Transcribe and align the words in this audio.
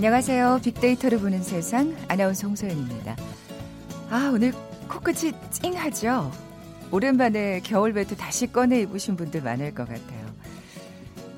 안녕하세요. 0.00 0.60
빅데이터를 0.64 1.18
보는 1.18 1.42
세상 1.42 1.94
아나운서 2.08 2.46
홍소연입니다. 2.46 3.16
아, 4.08 4.30
오늘 4.32 4.54
코끝이 4.88 5.34
찡하죠? 5.50 6.32
오랜만에 6.90 7.60
겨울 7.60 7.92
배트 7.92 8.16
다시 8.16 8.50
꺼내 8.50 8.80
입으신 8.80 9.14
분들 9.16 9.42
많을 9.42 9.74
것 9.74 9.86
같아요. 9.86 10.26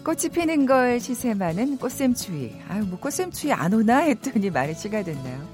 꽃이 0.05 0.29
피는 0.33 0.67
걸 0.67 1.01
시샘하는 1.01 1.79
꽃샘추위. 1.79 2.61
아유, 2.69 2.85
뭐 2.85 3.01
꽃샘추위 3.01 3.53
안 3.53 3.75
오나 3.75 3.99
했더니 3.99 4.49
말이 4.51 4.75
시가 4.75 5.03
됐나요? 5.03 5.45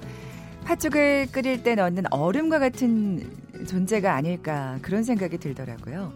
팥죽을 0.66 1.28
끓일 1.32 1.62
때 1.62 1.76
넣는 1.76 2.12
얼음과 2.12 2.58
같은 2.58 3.26
존재가 3.66 4.12
아닐까 4.14 4.78
그런 4.82 5.02
생각이 5.02 5.38
들더라고요. 5.38 6.12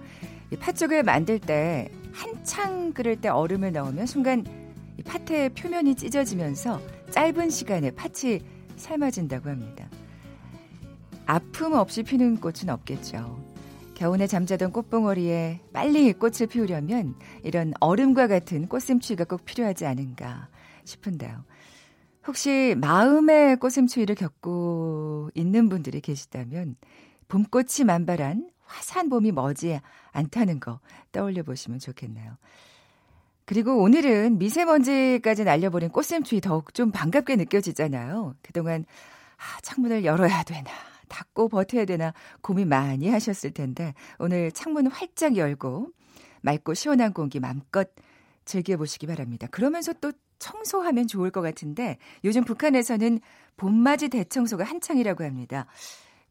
이 0.50 0.56
팥죽을 0.56 1.04
만들 1.04 1.38
때 1.38 1.88
한창 2.12 2.92
끓일 2.92 3.18
때 3.18 3.30
얼음을 3.30 3.72
넣으면 3.72 4.04
순간 4.04 4.44
이 4.98 5.02
팥의 5.02 5.50
표면이 5.50 5.94
찢어지면서 5.94 6.80
짧은 7.10 7.50
시간에 7.50 7.90
팥이 7.90 8.40
삶아진다고 8.76 9.48
합니다. 9.48 9.88
아픔 11.26 11.72
없이 11.74 12.02
피는 12.02 12.40
꽃은 12.40 12.68
없겠죠. 12.68 13.42
겨우내 13.94 14.26
잠자던 14.26 14.72
꽃봉오리에 14.72 15.60
빨리 15.72 16.12
꽃을 16.12 16.48
피우려면 16.48 17.14
이런 17.44 17.72
얼음과 17.80 18.26
같은 18.26 18.66
꽃샘추위가 18.66 19.24
꼭 19.24 19.44
필요하지 19.44 19.86
않은가 19.86 20.48
싶은데요. 20.84 21.44
혹시 22.26 22.74
마음의 22.78 23.56
꽃샘추위를 23.56 24.14
겪고 24.14 25.30
있는 25.34 25.68
분들이 25.68 26.00
계시다면 26.00 26.76
봄꽃이 27.28 27.84
만발한 27.86 28.50
화사한 28.64 29.08
봄이 29.08 29.32
머지 29.32 29.80
않다는 30.12 30.60
거 30.60 30.80
떠올려 31.12 31.42
보시면 31.42 31.78
좋겠네요. 31.78 32.36
그리고 33.52 33.82
오늘은 33.82 34.38
미세먼지까지 34.38 35.44
날려버린 35.44 35.90
꽃샘추위 35.90 36.40
더욱 36.40 36.72
좀 36.72 36.90
반갑게 36.90 37.36
느껴지잖아요. 37.36 38.34
그동안 38.40 38.86
아, 39.36 39.60
창문을 39.60 40.06
열어야 40.06 40.42
되나 40.42 40.70
닫고 41.10 41.50
버텨야 41.50 41.84
되나 41.84 42.14
고민 42.40 42.70
많이 42.70 43.10
하셨을 43.10 43.50
텐데 43.50 43.92
오늘 44.18 44.52
창문 44.52 44.86
활짝 44.86 45.36
열고 45.36 45.90
맑고 46.40 46.72
시원한 46.72 47.12
공기 47.12 47.40
맘껏 47.40 47.90
즐겨보시기 48.46 49.06
바랍니다. 49.06 49.46
그러면서 49.50 49.92
또 50.00 50.12
청소하면 50.38 51.06
좋을 51.06 51.30
것 51.30 51.42
같은데 51.42 51.98
요즘 52.24 52.44
북한에서는 52.44 53.20
봄맞이 53.58 54.08
대청소가 54.08 54.64
한창이라고 54.64 55.24
합니다. 55.24 55.66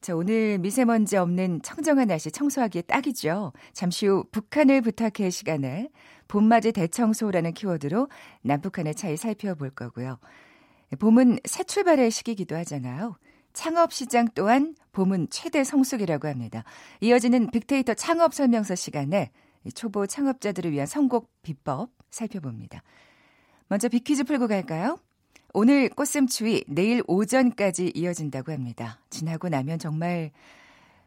자, 0.01 0.15
오늘 0.15 0.57
미세먼지 0.57 1.15
없는 1.15 1.61
청정한 1.61 2.07
날씨 2.07 2.31
청소하기에 2.31 2.81
딱이죠. 2.83 3.53
잠시 3.71 4.07
후 4.07 4.23
북한을 4.31 4.81
부탁해 4.81 5.29
시간에 5.29 5.89
봄맞이 6.27 6.71
대청소라는 6.71 7.53
키워드로 7.53 8.09
남북한의 8.41 8.95
차이 8.95 9.15
살펴볼 9.15 9.69
거고요. 9.69 10.17
봄은 10.97 11.37
새 11.45 11.63
출발의 11.63 12.09
시기이기도 12.09 12.55
하잖아요. 12.57 13.15
창업 13.53 13.93
시장 13.93 14.27
또한 14.33 14.75
봄은 14.91 15.27
최대 15.29 15.63
성숙이라고 15.63 16.27
합니다. 16.27 16.63
이어지는 17.01 17.51
빅데이터 17.51 17.93
창업 17.93 18.33
설명서 18.33 18.73
시간에 18.73 19.29
초보 19.75 20.07
창업자들을 20.07 20.71
위한 20.71 20.87
선곡 20.87 21.29
비법 21.43 21.91
살펴봅니다. 22.09 22.81
먼저 23.67 23.87
빅퀴즈 23.87 24.23
풀고 24.23 24.47
갈까요? 24.47 24.97
오늘 25.53 25.89
꽃샘추위 25.89 26.65
내일 26.67 27.03
오전까지 27.07 27.91
이어진다고 27.95 28.51
합니다. 28.51 28.99
지나고 29.09 29.49
나면 29.49 29.79
정말 29.79 30.31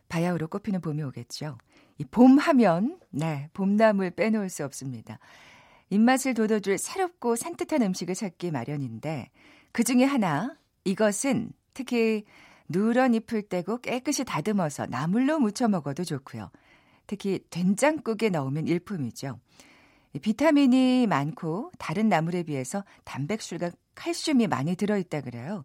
바야흐로 0.09 0.49
꽃피는 0.49 0.81
봄이 0.81 1.03
오겠죠. 1.03 1.59
이 1.99 2.05
봄 2.05 2.39
하면 2.39 2.99
네, 3.11 3.49
봄나물 3.55 4.11
빼놓을 4.11 4.49
수 4.49 4.65
없습니다. 4.65 5.19
입맛을 5.91 6.35
돋워줄 6.35 6.79
새롭고 6.79 7.37
산뜻한 7.37 7.83
음식을 7.83 8.15
찾기 8.15 8.51
마련인데 8.51 9.31
그 9.73 9.85
중에 9.85 10.05
하나 10.05 10.57
이것은 10.85 11.53
특히 11.73 12.25
누런 12.69 13.15
잎을 13.15 13.43
떼고 13.43 13.79
깨끗이 13.79 14.25
다듬어서 14.25 14.87
나물로 14.87 15.39
무쳐 15.39 15.69
먹어도 15.69 16.05
좋고요. 16.05 16.51
특히 17.07 17.41
된장국에 17.51 18.31
넣으면 18.31 18.67
일품이죠. 18.67 19.39
비타민이 20.21 21.07
많고 21.07 21.71
다른 21.79 22.09
나물에 22.09 22.45
비해서 22.45 22.85
단백질과 23.05 23.71
칼슘이 23.95 24.47
많이 24.47 24.77
들어있다 24.77 25.23
그래요. 25.23 25.65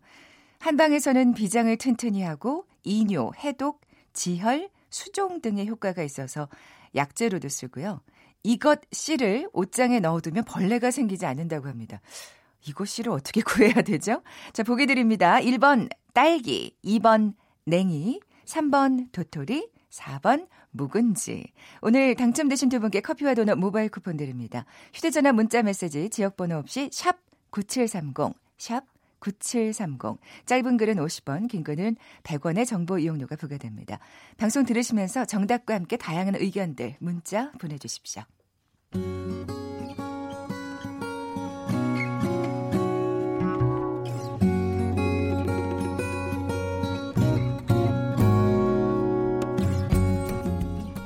한방에서는 0.60 1.34
비장을 1.34 1.76
튼튼히 1.78 2.22
하고 2.22 2.66
이뇨, 2.84 3.32
해독, 3.38 3.82
지혈, 4.14 4.70
수종 4.90 5.42
등의 5.42 5.68
효과가 5.68 6.04
있어서 6.04 6.50
약재로도 6.96 7.50
쓰고요. 7.50 8.02
이것 8.44 8.82
씨를 8.92 9.50
옷장에 9.54 10.00
넣어두면 10.00 10.46
벌레가 10.46 10.92
생기지 10.92 11.26
않는다고 11.26 11.68
합니다. 11.68 12.02
이것 12.68 12.88
씨를 12.88 13.12
어떻게 13.12 13.42
구해야 13.44 13.82
되죠? 13.82 14.22
자, 14.54 14.64
보기 14.64 14.86
드립니다. 14.86 15.40
1번 15.40 15.90
딸기, 16.14 16.76
2번 16.84 17.34
냉이, 17.66 18.20
3번 18.46 19.12
도토리, 19.12 19.70
4번 19.90 20.48
묵은지. 20.72 21.52
오늘 21.82 22.16
당첨되신 22.16 22.70
두 22.70 22.80
분께 22.80 23.02
커피와 23.02 23.34
도넛 23.34 23.58
모바일 23.58 23.90
쿠폰 23.90 24.18
드립니다. 24.18 24.66
휴대전화 24.94 25.32
문자 25.34 25.62
메시지 25.64 26.10
지역번호 26.10 26.58
없이 26.58 26.90
샵 26.92 27.18
9730, 27.52 28.34
샵 28.58 28.84
9730. 29.20 30.18
짧은 30.46 30.78
글은 30.78 30.96
50원, 30.96 31.50
긴 31.50 31.64
글은 31.64 31.96
100원의 32.24 32.66
정보 32.66 32.98
이용료가 32.98 33.36
부과됩니다. 33.36 34.00
방송 34.38 34.66
들으시면서 34.66 35.26
정답과 35.26 35.76
함께 35.76 35.98
다양한 35.98 36.36
의견들 36.36 36.96
문자 37.00 37.52
보내주십시오. 37.60 38.24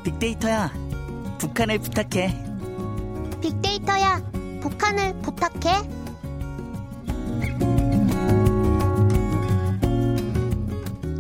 빅데이터야, 0.03 0.72
북한을 1.40 1.80
부탁해. 1.80 2.30
빅데이터야, 3.42 4.22
북한을 4.62 5.22
부탁해. 5.22 6.03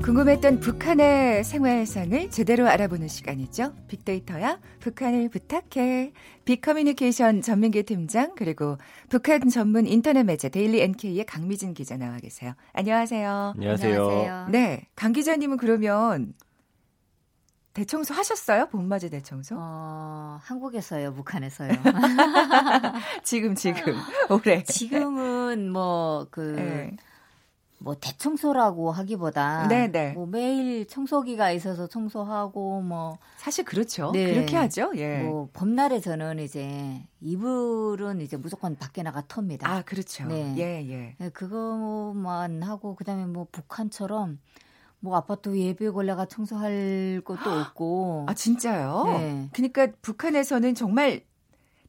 궁금했던 0.03 0.59
북한의 0.59 1.45
생활상을 1.45 2.29
제대로 2.29 2.67
알아보는 2.67 3.07
시간이죠. 3.07 3.73
빅데이터야, 3.87 4.59
북한을 4.81 5.29
부탁해. 5.29 6.11
빅커뮤니케이션 6.43 7.41
전민기 7.41 7.83
팀장, 7.83 8.35
그리고 8.35 8.77
북한 9.07 9.47
전문 9.47 9.87
인터넷 9.87 10.23
매체 10.23 10.49
데일리 10.49 10.81
NK의 10.81 11.25
강미진 11.25 11.73
기자 11.73 11.95
나와 11.95 12.17
계세요. 12.17 12.53
안녕하세요. 12.73 13.53
안녕하세요. 13.55 14.03
안녕하세요. 14.03 14.47
네. 14.51 14.87
강 14.97 15.13
기자님은 15.13 15.55
그러면 15.55 16.33
대청소 17.73 18.13
하셨어요? 18.13 18.67
봄맞이 18.67 19.09
대청소? 19.09 19.55
어, 19.57 20.37
한국에서요, 20.41 21.13
북한에서요. 21.13 21.71
지금, 23.23 23.55
지금, 23.55 23.95
올해. 24.29 24.63
지금은 24.63 25.71
뭐, 25.71 26.27
그, 26.29 26.41
네. 26.57 26.91
뭐 27.83 27.95
대청소라고 27.99 28.91
하기보다 28.91 29.67
네네. 29.67 29.91
네. 29.91 30.11
뭐 30.13 30.25
매일 30.25 30.87
청소기가 30.87 31.51
있어서 31.51 31.85
청소하고 31.85 32.81
뭐 32.81 33.17
사실 33.35 33.65
그렇죠. 33.65 34.11
네. 34.13 34.33
그렇게 34.33 34.55
하죠. 34.55 34.93
예. 34.95 35.21
뭐 35.21 35.49
봄날에 35.51 35.99
저는 35.99 36.39
이제 36.39 37.05
이불은 37.19 38.21
이제 38.21 38.37
무조건 38.37 38.77
밖에 38.77 39.03
나가 39.03 39.21
텁니다. 39.27 39.69
아 39.69 39.81
그렇죠. 39.81 40.25
네. 40.27 40.55
예 40.57 40.89
예. 40.89 41.15
네, 41.17 41.29
그거만 41.29 42.63
하고 42.63 42.95
그다음에 42.95 43.25
뭐 43.25 43.47
북한처럼 43.51 44.39
뭐 45.01 45.17
아파트 45.17 45.53
예배 45.53 45.89
걸레가 45.89 46.25
청소할 46.27 47.21
것도 47.25 47.49
없고. 47.51 48.27
아 48.29 48.33
진짜요? 48.33 49.03
네. 49.07 49.49
그러니까 49.51 49.87
북한에서는 50.01 50.73
정말 50.73 51.23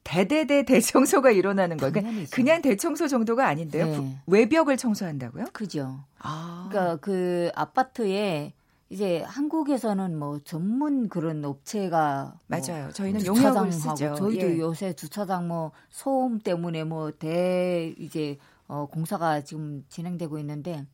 대대대 0.04 0.64
대청소가 0.64 1.30
일어나는 1.30 1.76
거예요. 1.78 1.92
그러니까 1.92 2.30
그냥 2.30 2.62
대청소 2.62 3.08
정도가 3.08 3.48
아닌데요. 3.48 3.86
네. 3.86 4.18
외벽을 4.26 4.76
청소한다고요? 4.76 5.46
그죠. 5.52 6.04
아. 6.18 6.68
그러니까 6.70 6.96
그 6.96 7.50
아파트에 7.54 8.52
이제 8.90 9.22
한국에서는 9.26 10.16
뭐 10.16 10.38
전문 10.44 11.08
그런 11.08 11.44
업체가 11.44 12.34
뭐 12.46 12.58
맞아요. 12.60 12.84
뭐 12.84 12.92
저희는 12.92 13.24
용역을 13.26 13.72
쓰죠. 13.72 14.14
저희도 14.14 14.46
예. 14.52 14.58
요새 14.58 14.92
주차장 14.92 15.48
뭐 15.48 15.72
소음 15.88 16.38
때문에 16.38 16.84
뭐 16.84 17.10
대 17.10 17.94
이제 17.98 18.36
어 18.68 18.86
공사가 18.90 19.40
지금 19.40 19.84
진행되고 19.88 20.38
있는데 20.38 20.84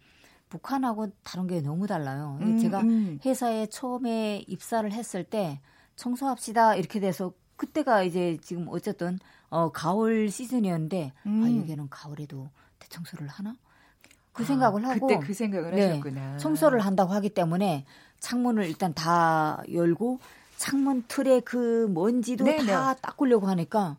북한하고 0.48 1.08
다른 1.22 1.46
게 1.46 1.60
너무 1.60 1.86
달라요. 1.86 2.38
음, 2.40 2.58
제가 2.58 2.80
음. 2.80 3.18
회사에 3.24 3.66
처음에 3.66 4.44
입사를 4.46 4.90
했을 4.92 5.24
때 5.24 5.60
청소합시다 5.96 6.76
이렇게 6.76 7.00
돼서 7.00 7.32
그때가 7.60 8.02
이제 8.04 8.38
지금 8.40 8.68
어쨌든 8.70 9.18
어 9.50 9.70
가을 9.70 10.30
시즌이었는데 10.30 11.12
아, 11.14 11.28
음. 11.28 11.42
아 11.44 11.60
여기는 11.60 11.88
가을에도 11.90 12.48
대청소를 12.78 13.28
하나? 13.28 13.54
그 14.32 14.42
아, 14.42 14.46
생각을 14.46 14.86
하고 14.88 15.06
그때 15.06 15.18
그 15.18 15.34
생각을 15.34 15.74
네, 15.74 15.88
하셨구나. 15.88 16.38
청소를 16.38 16.80
한다고 16.80 17.12
하기 17.12 17.28
때문에 17.28 17.84
창문을 18.18 18.64
일단 18.64 18.94
다 18.94 19.62
열고 19.70 20.20
창문 20.56 21.04
틀에 21.06 21.40
그 21.40 21.86
먼지도 21.92 22.44
네네. 22.44 22.64
다 22.64 22.94
네. 22.94 23.00
닦으려고 23.02 23.46
하니까 23.48 23.98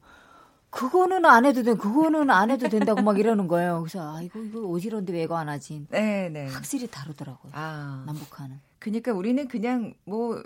그거는 0.72 1.26
안 1.26 1.46
해도 1.46 1.62
돼. 1.62 1.76
그거는 1.76 2.32
안 2.32 2.50
해도 2.50 2.68
된다고 2.68 3.04
막 3.04 3.20
이러는 3.20 3.48
거예요. 3.48 3.82
그래서 3.82 4.16
아 4.16 4.22
이거 4.24 4.40
이거 4.40 4.68
어지러운데 4.70 5.14
왜 5.14 5.24
이거 5.24 5.38
안 5.38 5.50
하지? 5.50 5.86
네, 5.90 6.30
네. 6.30 6.48
확실히 6.48 6.88
다르더라고요. 6.88 7.52
아. 7.54 8.04
남북한은. 8.08 8.60
그러니까 8.80 9.12
우리는 9.14 9.48
그냥 9.48 9.94
뭐 10.06 10.42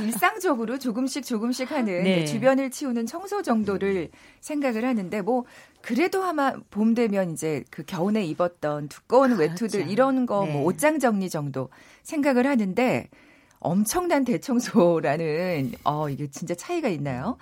일상적으로 0.00 0.78
조금씩 0.78 1.24
조금씩 1.24 1.70
하는 1.70 2.02
네. 2.02 2.24
주변을 2.24 2.70
치우는 2.70 3.06
청소 3.06 3.42
정도를 3.42 4.10
생각을 4.40 4.84
하는데 4.84 5.20
뭐 5.20 5.44
그래도 5.82 6.22
아마 6.22 6.54
봄 6.70 6.94
되면 6.94 7.32
이제 7.32 7.64
그 7.70 7.84
겨우내 7.84 8.24
입었던 8.24 8.88
두꺼운 8.88 9.36
그렇죠. 9.36 9.64
외투들 9.64 9.90
이런 9.90 10.24
거 10.24 10.46
네. 10.46 10.52
뭐 10.52 10.64
옷장 10.64 10.98
정리 10.98 11.28
정도 11.28 11.68
생각을 12.02 12.46
하는데 12.46 13.08
엄청난 13.58 14.24
대청소라는 14.24 15.72
어 15.84 16.08
이게 16.08 16.28
진짜 16.30 16.54
차이가 16.54 16.88
있나요? 16.88 17.36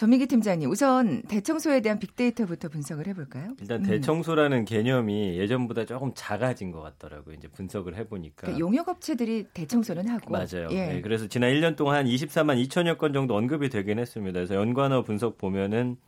전민기 0.00 0.28
팀장님 0.28 0.70
우선 0.70 1.20
대청소에 1.24 1.82
대한 1.82 1.98
빅데이터부터 1.98 2.70
분석을 2.70 3.06
해볼까요? 3.08 3.54
일단 3.60 3.82
음. 3.82 3.86
대청소라는 3.86 4.64
개념이 4.64 5.36
예전보다 5.36 5.84
조금 5.84 6.12
작아진 6.14 6.70
것 6.70 6.80
같더라고요. 6.80 7.34
이제 7.34 7.48
분석을 7.48 7.98
해보니까. 7.98 8.46
그러니까 8.46 8.60
용역업체들이 8.60 9.48
대청소는 9.52 10.08
하고 10.08 10.30
맞아요. 10.30 10.68
예. 10.70 10.86
네, 10.86 11.00
그래서 11.02 11.26
지난 11.26 11.52
1년 11.52 11.76
동안 11.76 11.96
한 11.96 12.06
24만 12.06 12.66
2천여 12.66 12.96
건 12.96 13.12
정도 13.12 13.36
언급이 13.36 13.68
되긴 13.68 13.98
했습니다. 13.98 14.38
그래서 14.38 14.54
연관어 14.54 15.02
분석 15.02 15.36
보면은 15.36 15.98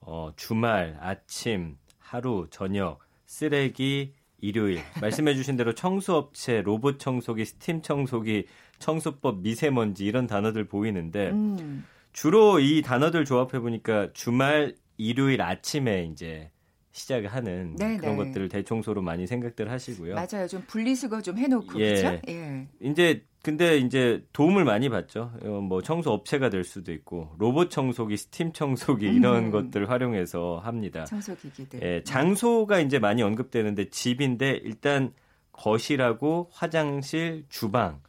어, 0.00 0.32
주말, 0.36 0.98
아침, 1.00 1.78
하루, 1.98 2.48
저녁, 2.50 2.98
쓰레기, 3.24 4.12
일요일 4.42 4.82
말씀해주신 5.00 5.56
대로 5.56 5.74
청소업체, 5.74 6.60
로봇 6.60 6.98
청소기, 6.98 7.46
스팀 7.46 7.80
청소기, 7.80 8.44
청소법, 8.78 9.40
미세먼지 9.40 10.04
이런 10.04 10.26
단어들 10.26 10.64
보이는데 10.64 11.30
음. 11.30 11.86
주로 12.12 12.60
이 12.60 12.82
단어들 12.82 13.24
조합해 13.24 13.60
보니까 13.60 14.12
주말, 14.12 14.74
일요일 14.96 15.42
아침에 15.42 16.04
이제 16.04 16.50
시작을 16.92 17.28
하는 17.28 17.74
네네. 17.76 17.96
그런 17.96 18.16
것들을 18.16 18.48
대청소로 18.48 19.00
많이 19.02 19.26
생각들 19.26 19.70
하시고요. 19.70 20.14
맞아요. 20.14 20.46
좀 20.46 20.62
분리수거 20.66 21.22
좀 21.22 21.38
해놓고 21.38 21.80
예. 21.80 21.94
그렇죠? 21.94 22.20
예. 22.28 22.68
이제 22.80 23.24
근데 23.42 23.78
이제 23.78 24.24
도움을 24.32 24.64
많이 24.64 24.88
받죠. 24.88 25.32
어, 25.42 25.48
뭐 25.48 25.82
청소 25.82 26.12
업체가 26.12 26.50
될 26.50 26.62
수도 26.64 26.92
있고 26.92 27.34
로봇 27.38 27.70
청소기, 27.70 28.16
스팀 28.16 28.52
청소기 28.52 29.06
이런 29.06 29.46
음. 29.46 29.50
것들을 29.50 29.90
활용해서 29.90 30.60
합니다. 30.62 31.04
청소기기들. 31.06 31.82
예, 31.82 32.02
장소가 32.04 32.80
이제 32.80 32.98
많이 32.98 33.22
언급되는데 33.22 33.88
집인데 33.88 34.60
일단 34.62 35.12
거실하고 35.50 36.50
화장실, 36.52 37.44
주방 37.48 38.00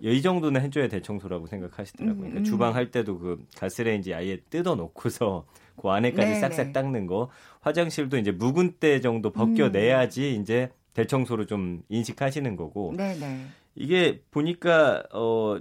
이 0.00 0.22
정도는 0.22 0.60
해줘야 0.60 0.88
대청소라고 0.88 1.46
생각하시더라고요. 1.46 2.16
그러니까 2.16 2.38
음, 2.38 2.42
음. 2.42 2.44
주방 2.44 2.74
할 2.74 2.90
때도 2.90 3.18
그 3.18 3.44
가스레인지 3.56 4.12
아예 4.14 4.38
뜯어 4.50 4.74
놓고서 4.74 5.46
그 5.80 5.88
안에까지 5.88 6.26
네네. 6.28 6.40
싹싹 6.40 6.72
닦는 6.72 7.06
거. 7.06 7.30
화장실도 7.60 8.18
이제 8.18 8.30
묵은 8.30 8.74
때 8.80 9.00
정도 9.00 9.30
벗겨내야지 9.30 10.36
이제 10.36 10.70
대청소로 10.92 11.46
좀 11.46 11.82
인식하시는 11.88 12.56
거고. 12.56 12.94
네네. 12.96 13.46
이게 13.76 14.22
보니까 14.30 15.02
어 15.12 15.58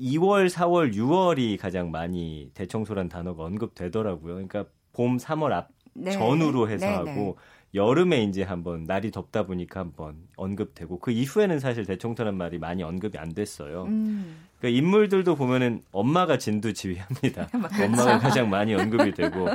2월, 0.00 0.48
4월, 0.48 0.94
6월이 0.94 1.58
가장 1.58 1.90
많이 1.90 2.50
대청소란 2.54 3.08
단어가 3.08 3.44
언급되더라고요. 3.44 4.34
그러니까 4.34 4.64
봄, 4.92 5.16
3월 5.18 5.52
앞 5.52 5.68
네. 5.94 6.10
전후로 6.12 6.68
해서 6.68 6.86
네네. 6.86 7.10
하고 7.10 7.36
여름에 7.74 8.22
이제 8.24 8.42
한번 8.42 8.84
날이 8.84 9.10
덥다 9.10 9.46
보니까 9.46 9.80
한번 9.80 10.16
언급되고 10.36 10.98
그 10.98 11.10
이후에는 11.10 11.58
사실 11.58 11.86
대청소란 11.86 12.36
말이 12.36 12.58
많이 12.58 12.82
언급이 12.82 13.16
안 13.18 13.32
됐어요. 13.32 13.84
음. 13.84 14.44
그 14.60 14.68
인물들도 14.68 15.36
보면은 15.36 15.80
엄마가 15.90 16.38
진두지휘합니다. 16.38 17.48
엄마가 17.84 18.18
가장 18.18 18.50
많이 18.50 18.74
언급이 18.74 19.12
되고 19.12 19.48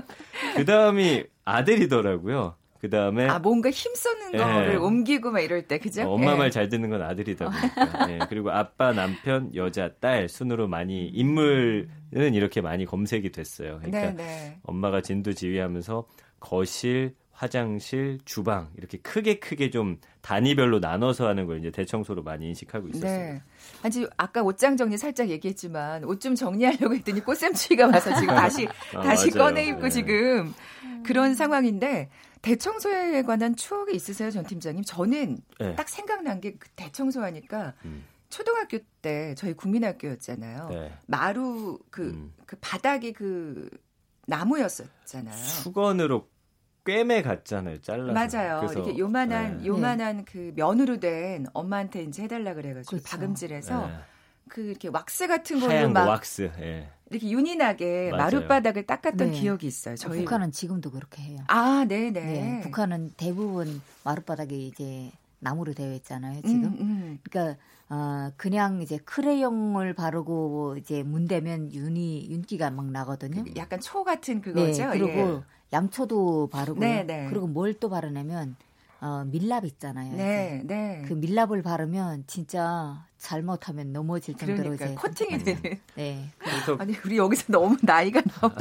그 0.56 0.66
다음이 0.66 1.25
아들이더라고요. 1.46 2.56
그 2.80 2.90
다음에 2.90 3.28
아 3.28 3.40
뭔가 3.40 3.69
힘쓰는 3.72 4.34
예. 4.34 4.38
거를 4.38 4.78
옮기고 4.78 5.31
막 5.31 5.40
이럴 5.40 5.68
때 5.68 5.80
그죠? 5.80 6.04
어, 6.04 6.14
엄마 6.14 6.34
예. 6.34 6.38
말잘 6.38 6.69
듣는 6.69 6.90
건 6.90 7.02
아들이다 7.02 7.50
보니까. 7.50 8.12
예, 8.12 8.19
그리고 8.30 8.52
아빠, 8.52 8.94
남편, 8.94 9.54
여자, 9.56 9.90
딸 10.00 10.30
순으로 10.30 10.68
많이 10.68 11.08
인물은 11.08 11.88
이렇게 12.34 12.62
많이 12.62 12.86
검색이 12.86 13.31
됐어요. 13.31 13.80
그러니까 13.81 14.16
네네. 14.16 14.60
엄마가 14.64 15.02
진두지휘하면서 15.02 16.06
거실, 16.40 17.16
화장실, 17.38 18.18
주방 18.25 18.72
이렇게 18.75 18.98
크게 18.98 19.38
크게 19.38 19.69
좀 19.69 20.00
단위별로 20.22 20.80
나눠서 20.80 21.28
하는 21.28 21.45
걸 21.45 21.60
이제 21.60 21.69
대청소로 21.69 22.24
많이 22.24 22.48
인식하고 22.48 22.88
있었어요. 22.88 23.12
네. 23.12 23.44
아니 23.84 24.07
아까 24.18 24.42
옷장 24.42 24.75
정리 24.75 24.98
살짝 24.98 25.30
얘기했지만 25.30 26.04
옷 26.04 26.19
좀 26.19 26.34
정리하려고 26.34 26.95
했더니 26.95 27.24
꽃샘추위가 27.24 27.86
와서 27.88 28.12
지금 28.16 28.34
다시 28.34 28.68
아, 28.95 29.04
다시 29.04 29.30
맞아요. 29.30 29.51
꺼내 29.51 29.66
입고 29.68 29.84
네. 29.84 29.89
지금 29.92 30.54
그런 31.06 31.36
상황인데 31.36 32.10
대청소에 32.42 33.22
관한 33.22 33.56
추억이 33.56 33.94
있으세요, 33.94 34.31
전 34.31 34.44
팀장님? 34.44 34.83
저는 34.83 35.38
네. 35.60 35.75
딱 35.75 35.90
생각난 35.90 36.42
게그 36.42 36.69
대청소 36.75 37.22
하니까 37.22 37.75
음. 37.86 38.04
초등학교 38.30 38.80
때 39.04 39.36
저희 39.38 39.54
국민학교였잖아요. 39.54 40.69
네. 40.69 40.92
마루 41.06 41.78
그, 41.92 42.10
음. 42.10 42.33
그 42.48 42.57
바닥이 42.62 43.13
그 43.13 43.69
나무였었잖아요. 44.25 45.38
수건으로 45.38 46.28
꿰매 46.88 47.22
갔잖아요. 47.22 47.81
잘라서. 47.81 48.13
맞아요. 48.13 48.60
그래서, 48.62 48.80
이렇게 48.80 48.98
요만한 48.98 49.57
네. 49.57 49.66
요만한 49.68 50.24
그 50.24 50.54
면으로 50.56 51.00
된 51.00 51.45
엄마한테 51.54 52.04
이제 52.04 52.24
해달라 52.24 52.54
그래가지고 52.54 52.89
그렇죠. 52.89 53.10
박음질해서 53.10 53.88
네. 53.88 53.94
그 54.48 54.62
이렇게 54.62 54.88
왁스 54.88 55.28
같은 55.28 55.60
걸로 55.60 55.89
막 55.89 56.07
왁스. 56.07 56.51
예. 56.60 56.89
이렇게 57.10 57.28
맞아요. 58.12 58.24
마룻바닥을 58.24 58.86
닦았던 58.86 59.31
네. 59.31 59.39
기억이 59.39 59.68
있어요. 59.68 59.95
저희 59.95 60.19
북한은 60.19 60.51
지금도 60.51 60.92
그렇게 60.92 61.22
해요. 61.22 61.39
아, 61.48 61.86
네네. 61.88 62.12
네, 62.12 62.62
북한은 62.63 63.13
대부분 63.18 63.81
마룻바닥이 64.04 64.68
이제 64.68 65.12
나무로 65.40 65.74
되어 65.74 65.94
있잖아요. 65.94 66.42
음, 66.44 66.48
지금. 66.48 66.63
음. 66.80 67.19
그러니까 67.24 67.62
어, 67.90 68.31
그냥 68.36 68.81
이제 68.81 68.98
크레용을 68.98 69.94
바르고 69.94 70.75
이제 70.78 71.04
문대면 71.04 71.74
윤이 71.74 72.30
윤기가 72.30 72.71
막 72.71 72.88
나거든요. 72.92 73.45
약간 73.56 73.80
초 73.80 74.04
같은 74.04 74.35
네, 74.35 74.42
그거죠. 74.42 74.90
그리고 74.92 75.07
예. 75.07 75.42
양초도 75.74 76.47
바르고 76.50 76.80
네, 76.80 77.04
네. 77.04 77.28
그리고 77.30 77.47
뭘 77.47 77.74
또 77.80 77.90
바르냐면 77.90 78.56
어, 79.00 79.24
밀랍 79.28 79.64
있잖아요. 79.66 80.16
네. 80.16 80.62
네. 80.66 81.04
그 81.07 81.14
밀랍을 81.14 81.62
바르면 81.62 82.24
진짜 82.26 83.06
잘못하면 83.18 83.94
넘어질 83.94 84.36
정도로 84.36 84.57
그러니까 84.76 84.86
이제 84.86 84.95
코팅이 84.95 85.38
되는. 85.44 85.62
네. 85.95 86.26
그래서 86.40 86.76
아니 86.80 86.95
우리 87.06 87.18
여기서 87.18 87.52
너무 87.52 87.78
나이가 87.83 88.21
나와. 88.21 88.54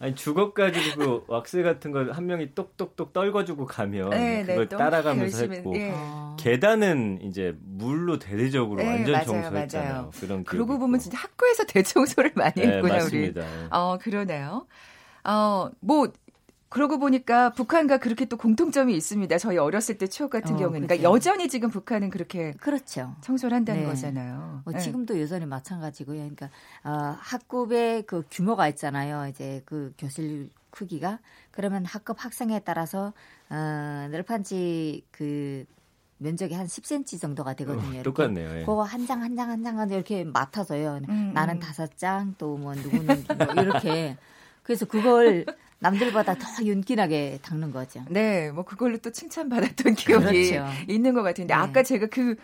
아니 0.00 0.14
주걱 0.14 0.52
가지고 0.54 0.96
그 0.96 1.24
왁스 1.32 1.62
같은 1.62 1.90
걸 1.90 2.12
한 2.12 2.26
명이 2.26 2.54
똑똑똑 2.54 3.12
떨궈주고 3.12 3.64
가면 3.66 4.10
네, 4.10 4.42
네, 4.42 4.46
그걸 4.46 4.68
또 4.68 4.76
따라가면서 4.76 5.46
했고 5.50 5.74
예. 5.76 5.90
어, 5.92 6.36
계단은 6.38 7.20
이제 7.22 7.56
물로 7.62 8.18
대대적으로 8.18 8.80
네, 8.82 8.86
완전 8.88 9.12
맞아요, 9.12 9.24
청소했잖아요. 9.26 9.92
맞아요. 9.92 10.10
그런 10.20 10.44
그러고 10.44 10.66
기억이 10.68 10.80
보면 10.80 11.00
있고. 11.00 11.02
진짜 11.02 11.18
학교에서 11.18 11.64
대청소를 11.66 12.32
많이 12.36 12.52
네, 12.56 12.66
했구나 12.76 12.94
우리. 12.94 13.02
맞습니다. 13.02 13.40
예. 13.40 13.68
어 13.70 13.98
그러네요. 14.00 14.66
어뭐 15.24 16.12
그러고 16.68 16.98
보니까 16.98 17.50
북한과 17.50 17.96
그렇게 17.98 18.26
또 18.26 18.36
공통점이 18.36 18.94
있습니다. 18.94 19.38
저희 19.38 19.56
어렸을 19.56 19.96
때 19.96 20.06
추억 20.06 20.30
같은 20.30 20.54
어, 20.54 20.58
경우는. 20.58 20.86
그러니까 20.86 20.96
그렇죠. 20.96 21.14
여전히 21.14 21.48
지금 21.48 21.70
북한은 21.70 22.10
그렇게 22.10 22.52
그렇죠. 22.60 23.14
청소를 23.22 23.56
한다는 23.56 23.82
네. 23.82 23.88
거잖아요. 23.88 24.62
뭐 24.64 24.74
네. 24.74 24.80
지금도 24.80 25.20
여전히 25.20 25.46
마찬가지고요. 25.46 26.18
그러니까 26.18 26.50
어, 26.84 27.16
학급의 27.20 28.02
그 28.02 28.22
규모가 28.30 28.68
있잖아요. 28.68 29.26
이제 29.28 29.62
그 29.64 29.94
교실 29.96 30.50
크기가 30.70 31.18
그러면 31.50 31.84
학급 31.86 32.22
학생에 32.22 32.60
따라서 32.60 33.14
어, 33.48 34.08
널판지 34.10 35.04
그 35.10 35.64
면적이 36.18 36.54
한 36.54 36.66
10cm 36.66 37.20
정도가 37.20 37.54
되거든요. 37.54 38.00
어. 38.00 38.02
똑같네요. 38.02 38.56
예. 38.58 38.60
그거 38.60 38.82
한 38.82 39.06
장 39.06 39.22
한 39.22 39.36
장 39.36 39.48
한장 39.50 39.88
이렇게 39.90 40.24
맡아서요. 40.24 41.00
음, 41.08 41.32
나는 41.32 41.54
음. 41.54 41.60
다섯 41.60 41.96
장, 41.96 42.34
또 42.36 42.56
뭐 42.58 42.74
누구는 42.74 43.24
뭐 43.38 43.62
이렇게. 43.62 44.16
그래서 44.62 44.84
그걸 44.84 45.46
남들보다 45.80 46.34
더 46.34 46.64
윤기나게 46.64 47.38
닦는 47.42 47.70
거죠. 47.72 48.02
네, 48.10 48.50
뭐 48.50 48.64
그걸로 48.64 48.98
또 48.98 49.10
칭찬받았던 49.10 49.94
기억이 49.94 50.50
그렇죠. 50.50 50.66
있는 50.88 51.14
것 51.14 51.22
같은데 51.22 51.54
네. 51.54 51.60
아까 51.60 51.82
제가 51.82 52.06
그 52.06 52.36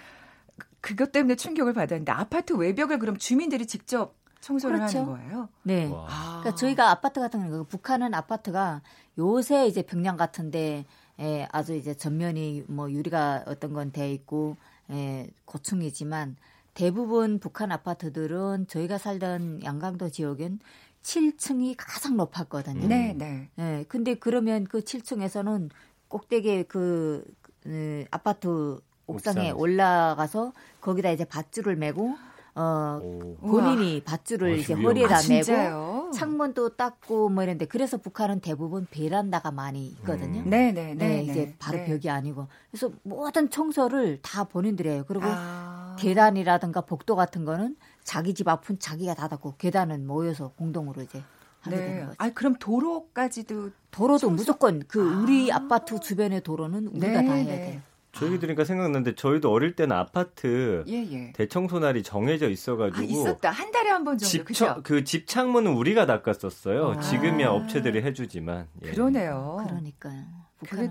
그것 0.81 1.13
때문에 1.13 1.35
충격을 1.37 1.73
받았는데 1.73 2.13
아파트 2.13 2.53
외벽을 2.53 2.99
그럼 2.99 3.17
주민들이 3.17 3.67
직접 3.67 4.15
청소를 4.41 4.79
그렇죠. 4.79 4.99
하는 4.99 5.13
거예요? 5.13 5.49
네. 5.63 5.87
와. 5.87 6.07
아. 6.09 6.39
그러니까 6.41 6.55
저희가 6.55 6.91
아파트 6.91 7.21
같은 7.21 7.51
거 7.51 7.65
북한은 7.65 8.13
아파트가 8.15 8.83
요새 9.19 9.67
이제 9.67 9.83
평양 9.83 10.17
같은데 10.17 10.85
에, 11.19 11.49
아주 11.51 11.75
이제 11.75 11.95
전면이 11.95 12.65
뭐 12.69 12.91
유리가 12.91 13.45
어떤 13.47 13.73
건 13.73 13.91
돼 13.93 14.13
있고 14.13 14.57
에, 14.91 15.29
고층이지만 15.47 16.37
대부분 16.75 17.39
북한 17.39 17.73
아파트들은 17.73 18.67
저희가 18.69 18.99
살던 18.99 19.63
양강도 19.65 20.11
지역은 20.11 20.59
7층이 21.05 21.75
가장 21.79 22.17
높았거든요. 22.17 22.89
네, 22.89 23.15
네. 23.17 23.49
예, 23.59 23.85
근데 23.89 24.15
그러면 24.15 24.65
그 24.65 24.81
7층에서는 24.81 25.71
꼭대기 26.09 26.65
그, 26.65 27.25
그 27.63 28.05
아파트 28.11 28.81
옥상에 29.07 29.51
옥상. 29.51 29.61
올라가서 29.61 30.53
거기다 30.81 31.11
이제 31.11 31.25
밧줄을 31.25 31.77
메고 31.77 32.17
어 32.57 33.01
오. 33.03 33.37
본인이 33.41 34.01
밧줄을 34.03 34.53
어, 34.53 34.55
이제. 34.55 34.75
허리에다 34.75 35.17
아, 35.17 35.21
메고? 35.29 36.11
창문도 36.13 36.77
닦고 36.77 37.29
뭐 37.29 37.43
이런데 37.43 37.67
그래서 37.67 37.97
북한은 37.99 38.41
대부분 38.41 38.87
베란다가 38.91 39.51
많이 39.51 39.87
있거든요. 39.89 40.41
음. 40.41 40.49
네, 40.51 40.73
네, 40.73 40.95
네, 40.95 40.95
네, 40.95 41.09
네. 41.09 41.23
이제 41.25 41.55
바로 41.59 41.79
네. 41.79 41.85
벽이 41.87 42.09
아니고 42.09 42.47
그래서 42.71 42.91
모든 43.03 43.51
청소를 43.51 44.21
다 44.23 44.45
본인들이 44.45 44.89
해요. 44.89 45.05
그리고 45.07 45.27
아. 45.27 45.97
계단이라든가 45.99 46.83
복도 46.83 47.17
같은 47.17 47.45
거는 47.45 47.77
자기 48.05 48.35
집 48.35 48.47
앞은 48.49 48.79
자기가 48.79 49.15
닫았고 49.15 49.57
계단은 49.57 50.07
모여서 50.07 50.53
공동으로 50.57 51.03
이제 51.03 51.23
하게 51.61 51.77
되는 51.77 51.95
네. 51.95 52.01
거죠. 52.05 52.15
아, 52.19 52.31
그럼 52.31 52.55
도로까지도 52.61 53.71
도로도 53.91 54.31
무조건 54.31 54.83
그 54.87 55.01
우리 55.23 55.51
아 55.51 55.67
파트 55.67 55.99
주변의 55.99 56.43
도로는 56.43 56.89
우리가 56.89 57.07
네, 57.23 57.27
다 57.27 57.33
해야 57.33 57.45
네. 57.45 57.67
돼요. 57.71 57.81
저희 58.13 58.39
들으니까 58.39 58.63
생각났는데 58.65 59.17
저희도 59.17 59.51
어릴 59.51 59.75
때는 59.75 59.97
아파트 59.97 60.85
예, 60.87 60.93
예. 61.11 61.33
대청소 61.33 61.81
날이 61.81 62.05
정해져 62.05 62.47
아, 62.47 62.49
있어가지고 62.49 63.03
있었다. 63.03 63.51
한 63.51 63.73
달에 63.73 63.91
한 63.91 64.05
번 64.05 64.19
정도. 64.19 64.31
집, 64.31 64.45
그죠? 64.45 64.83
그집 64.85 65.27
창문은 65.27 65.73
우리가 65.73 66.07
닦았었어요. 66.07 66.93
아. 66.93 67.01
지금이야 67.01 67.49
업체들이 67.49 68.03
해주지만. 68.03 68.69
예. 68.85 68.91
그러네요. 68.93 69.65
그러니까요. 69.67 70.23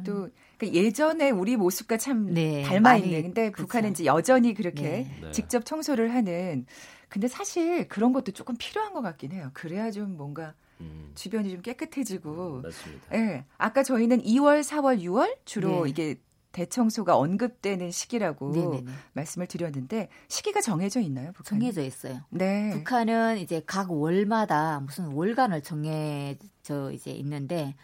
또 0.05 0.29
그러니까 0.57 0.73
예전에 0.83 1.29
우리 1.29 1.55
모습과 1.55 1.95
참 1.97 2.33
네, 2.33 2.63
닮아 2.63 2.79
많이 2.81 3.05
있는. 3.05 3.21
근데 3.23 3.51
그렇죠. 3.51 3.67
북한은 3.67 3.91
이제 3.91 4.03
여전히 4.05 4.53
그렇게 4.53 4.81
네. 4.81 5.17
네. 5.21 5.31
직접 5.31 5.63
청소를 5.65 6.13
하는. 6.13 6.65
근데 7.13 7.27
사실 7.27 7.87
그런 7.87 8.11
것도 8.11 8.31
조금 8.31 8.55
필요한 8.57 8.91
것 8.91 9.03
같긴 9.03 9.33
해요. 9.33 9.51
그래야 9.53 9.91
좀 9.91 10.17
뭔가 10.17 10.55
음, 10.81 11.11
주변이 11.13 11.51
좀 11.51 11.61
깨끗해지고. 11.61 12.63
맞습니다. 12.63 13.05
예. 13.13 13.45
아까 13.59 13.83
저희는 13.83 14.23
2월, 14.23 14.63
4월, 14.63 14.99
6월 14.99 15.37
주로 15.45 15.83
네. 15.83 15.91
이게 15.91 16.15
대청소가 16.53 17.15
언급되는 17.15 17.91
시기라고 17.91 18.51
네네네. 18.53 18.91
말씀을 19.13 19.45
드렸는데 19.45 20.09
시기가 20.27 20.61
정해져 20.61 21.01
있나요? 21.01 21.33
북한? 21.33 21.59
정해져 21.59 21.83
있어요. 21.83 22.21
네. 22.31 22.71
북한은 22.71 23.37
이제 23.37 23.61
각 23.67 23.91
월마다 23.91 24.79
무슨 24.79 25.11
월간을 25.11 25.61
정해져 25.61 26.91
이제 26.91 27.11
있는데 27.11 27.75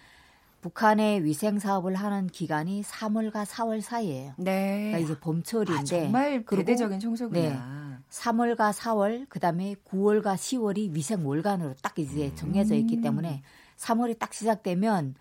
북한의 0.61 1.23
위생 1.23 1.59
사업을 1.59 1.93
하는 1.93 2.25
기간이 2.25 2.81
3월과 2.81 3.45
4월 3.45 3.81
사이예요. 3.81 4.33
네. 4.37 4.91
그러니까 4.91 4.97
이제 4.97 5.19
봄철인데 5.19 5.79
아, 5.79 5.83
정말 5.83 6.43
대대적인 6.43 6.99
청소구나. 6.99 7.78
3월과 8.09 8.73
4월 8.73 9.25
그 9.29 9.39
다음에 9.39 9.75
9월과 9.85 10.35
10월이 10.35 10.93
위생 10.93 11.25
월간으로 11.27 11.75
딱 11.81 11.97
이제 11.99 12.33
정해져 12.35 12.75
있기 12.75 12.97
음. 12.97 13.01
때문에 13.01 13.43
3월이 13.77 14.17
딱 14.17 14.33
시작되면 14.33 15.15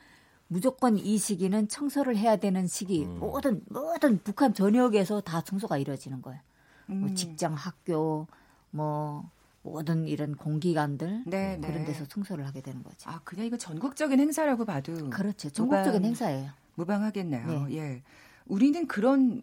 무조건 0.49 0.97
이 0.99 1.19
시기는 1.19 1.69
청소를 1.69 2.17
해야 2.17 2.37
되는 2.37 2.67
시기 2.67 3.05
음. 3.05 3.19
모든 3.21 3.63
모든 3.69 4.19
북한 4.23 4.55
전역에서 4.55 5.21
다 5.21 5.43
청소가 5.43 5.77
이루어지는 5.77 6.23
거예요. 6.23 6.41
뭐 6.87 7.11
음. 7.11 7.15
직장, 7.15 7.53
학교, 7.53 8.27
뭐 8.71 9.31
모든 9.63 10.07
이런 10.09 10.35
공기관들 10.35 11.25
네, 11.27 11.59
그런 11.61 11.81
네. 11.81 11.85
데서 11.85 12.07
청소를 12.07 12.47
하게 12.47 12.63
되는 12.63 12.83
거죠. 12.83 13.11
아, 13.11 13.21
그냥 13.25 13.45
이거 13.45 13.59
전국적인 13.59 14.19
행사라고 14.19 14.65
봐도 14.65 15.11
그렇죠. 15.11 15.51
전국적인 15.51 15.93
무방- 16.01 16.05
행사예요. 16.07 16.51
무방하겠네요. 16.77 17.47
네. 17.67 17.77
예. 17.77 18.03
우리는 18.47 18.87
그런 18.87 19.43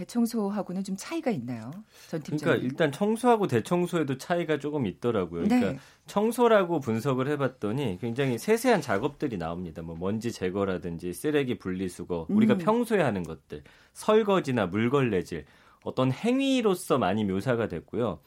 대청소하고는 0.00 0.82
좀 0.82 0.96
차이가 0.96 1.30
있나요? 1.30 1.70
전. 2.08 2.20
그러니까 2.22 2.54
일단 2.54 2.90
청소하고 2.90 3.46
대청소에도 3.46 4.16
차이가 4.16 4.58
조금 4.58 4.86
있더라고요. 4.86 5.44
그러니까 5.44 5.72
네. 5.72 5.78
청소라고 6.06 6.80
분석을 6.80 7.28
해봤더니 7.28 7.98
굉장히 8.00 8.38
세세한 8.38 8.80
작업들이 8.80 9.36
나옵니다. 9.36 9.82
뭐 9.82 9.96
먼지 9.96 10.32
제거라든지 10.32 11.12
쓰레기 11.12 11.58
분리수거, 11.58 12.26
우리가 12.30 12.54
음. 12.54 12.58
평소에 12.58 13.02
하는 13.02 13.22
것들, 13.22 13.62
설거지나 13.92 14.66
물걸레질, 14.66 15.44
어떤 15.84 16.12
행위로서 16.12 16.98
많이 16.98 17.24
묘사가 17.24 17.68
됐고요. 17.68 18.20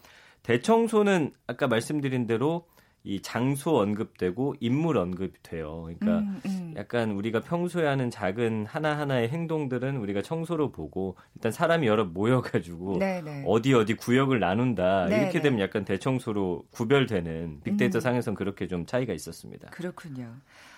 대청소는 0.44 1.32
아까 1.48 1.68
말씀드린 1.68 2.28
대로 2.28 2.68
이 3.06 3.22
장소 3.22 3.80
언급되고 3.80 4.56
인물 4.62 4.98
언급이 4.98 5.34
돼요. 5.44 5.84
그러니까 5.84 6.20
음, 6.20 6.42
음. 6.46 6.74
약간 6.78 7.12
우리가 7.12 7.42
평소에 7.42 7.86
하는 7.86 8.10
작은 8.10 8.66
하나하나의 8.66 9.28
행동들은 9.28 9.98
우리가 9.98 10.22
청소로 10.22 10.72
보고 10.72 11.18
일단 11.36 11.52
사람이 11.52 11.86
여러 11.86 12.06
모여가지고 12.06 13.00
네, 13.00 13.22
네. 13.22 13.44
어디 13.46 13.74
어디 13.74 13.96
구역을 13.96 14.40
나눈다 14.40 15.08
네, 15.08 15.18
이렇게 15.18 15.40
네. 15.40 15.42
되면 15.42 15.60
약간 15.60 15.84
대청소로 15.84 16.68
구별되는 16.72 17.62
빅데이터 17.66 17.98
음. 17.98 18.02
상에선 18.02 18.36
그렇게 18.36 18.68
좀 18.68 18.86
차이가 18.86 19.14
있었습니다. 19.14 19.70
그렇군요. 19.72 20.34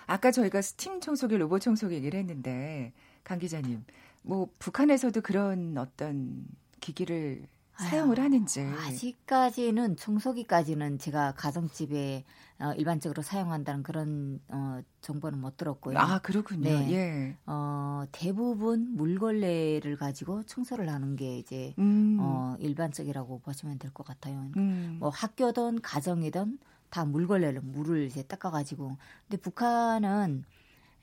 아까 0.06 0.32
저희가 0.32 0.62
스팀 0.62 1.00
청소기, 1.00 1.36
로봇 1.36 1.60
청소기 1.60 1.94
얘기를 1.94 2.18
했는데 2.18 2.92
강 3.22 3.38
기자님, 3.38 3.84
뭐 4.22 4.48
북한에서도 4.58 5.20
그런 5.20 5.78
어떤 5.78 6.44
기기를 6.80 7.42
사용을 7.78 8.18
하는지. 8.20 8.60
아직까지는 8.60 9.96
청소기까지는 9.96 10.98
제가 10.98 11.32
가정집에 11.32 12.24
어, 12.58 12.72
일반적으로 12.72 13.20
사용한다는 13.22 13.82
그런 13.82 14.40
어, 14.48 14.80
정보는 15.02 15.38
못 15.40 15.58
들었고요. 15.58 15.98
아, 15.98 16.18
그렇군요. 16.20 16.62
네. 16.70 16.92
예. 16.92 17.36
어, 17.44 18.04
대부분 18.12 18.96
물걸레를 18.96 19.96
가지고 19.98 20.42
청소를 20.44 20.88
하는 20.88 21.16
게 21.16 21.38
이제 21.38 21.74
음. 21.78 22.16
어, 22.18 22.56
일반적이라고 22.58 23.40
보시면 23.40 23.78
될 23.78 23.90
것 23.92 24.06
같아요. 24.06 24.50
음. 24.56 24.96
뭐 25.00 25.10
학교든 25.10 25.82
가정이든 25.82 26.58
다 26.88 27.04
물걸레로 27.04 27.60
물을 27.62 28.06
이제 28.06 28.22
닦아가지고. 28.22 28.96
근데 29.28 29.42
북한은 29.42 30.44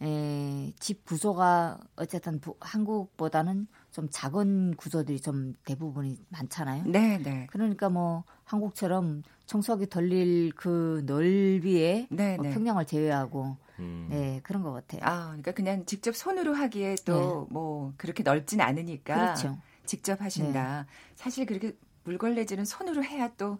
에, 0.01 0.73
집 0.79 1.05
구조가 1.05 1.79
어쨌든 1.97 2.39
부, 2.39 2.55
한국보다는 2.59 3.67
좀 3.93 4.07
작은 4.09 4.75
구조들이 4.75 5.21
좀 5.21 5.53
대부분이 5.65 6.17
많잖아요. 6.29 6.83
네, 6.87 7.19
네. 7.19 7.45
그러니까 7.51 7.89
뭐 7.89 8.23
한국처럼 8.43 9.21
청소기 9.45 9.85
돌릴 9.85 10.51
그 10.55 11.03
넓이에 11.05 12.07
네, 12.09 12.35
뭐 12.37 12.45
네. 12.47 12.53
평양을 12.53 12.85
제외하고 12.87 13.55
음. 13.77 14.07
네 14.09 14.39
그런 14.43 14.63
것 14.63 14.73
같아요. 14.73 15.01
아, 15.03 15.25
그러니까 15.27 15.51
그냥 15.51 15.85
직접 15.85 16.15
손으로 16.15 16.53
하기에 16.55 16.95
또 17.05 17.47
뭐 17.51 17.93
그렇게 17.97 18.23
넓진 18.23 18.61
않으니까 18.61 19.15
네. 19.15 19.21
그렇죠. 19.25 19.57
직접 19.85 20.19
하신다. 20.21 20.87
사실 21.15 21.45
그렇게 21.45 21.77
물걸레질은 22.05 22.65
손으로 22.65 23.03
해야 23.03 23.29
또 23.37 23.59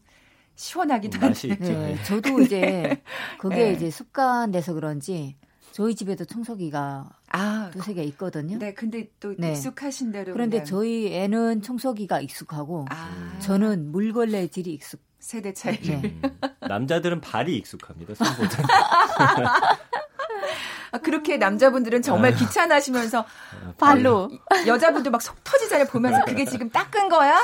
시원하기도 0.56 1.20
한데. 1.20 1.48
있죠. 1.50 1.64
네, 1.80 1.96
저도 2.04 2.42
이제 2.42 3.02
그게 3.40 3.56
네. 3.56 3.74
이제 3.74 3.90
습관돼서 3.92 4.74
그런지 4.74 5.38
저희 5.74 5.96
집에도 5.96 6.24
청소기가 6.24 7.10
아, 7.32 7.70
두세 7.74 7.96
개 7.96 8.04
있거든요. 8.04 8.60
네, 8.60 8.76
근데 8.76 9.10
또 9.20 9.34
네. 9.38 9.50
익숙하신 9.54 10.12
대로 10.12 10.32
그런데 10.34 10.58
그냥- 10.58 10.66
저희 10.66 11.12
애는 11.16 11.64
청소기가 11.64 12.22
익숙하고 12.22 12.86
아, 12.92 13.10
저는 13.40 13.92
물걸레 13.92 14.48
질이 14.50 14.72
익숙. 14.74 15.02
세대 15.20 15.54
차이. 15.54 15.80
네. 15.82 16.02
음. 16.04 16.22
남자들은 16.68 17.22
발이 17.22 17.56
익숙합니다. 17.56 18.14
손보다. 18.14 18.64
아, 20.92 20.98
그렇게 21.00 21.38
남자분들은 21.38 22.02
정말 22.02 22.36
귀찮아하시면서 22.36 23.26
발로. 23.80 24.30
여자분들 24.68 25.12
막 25.12 25.22
속 25.22 25.42
터지잖아요. 25.46 25.88
보면서 25.88 26.26
그게 26.26 26.44
지금 26.46 26.70
닦은 26.70 27.08
거야? 27.10 27.40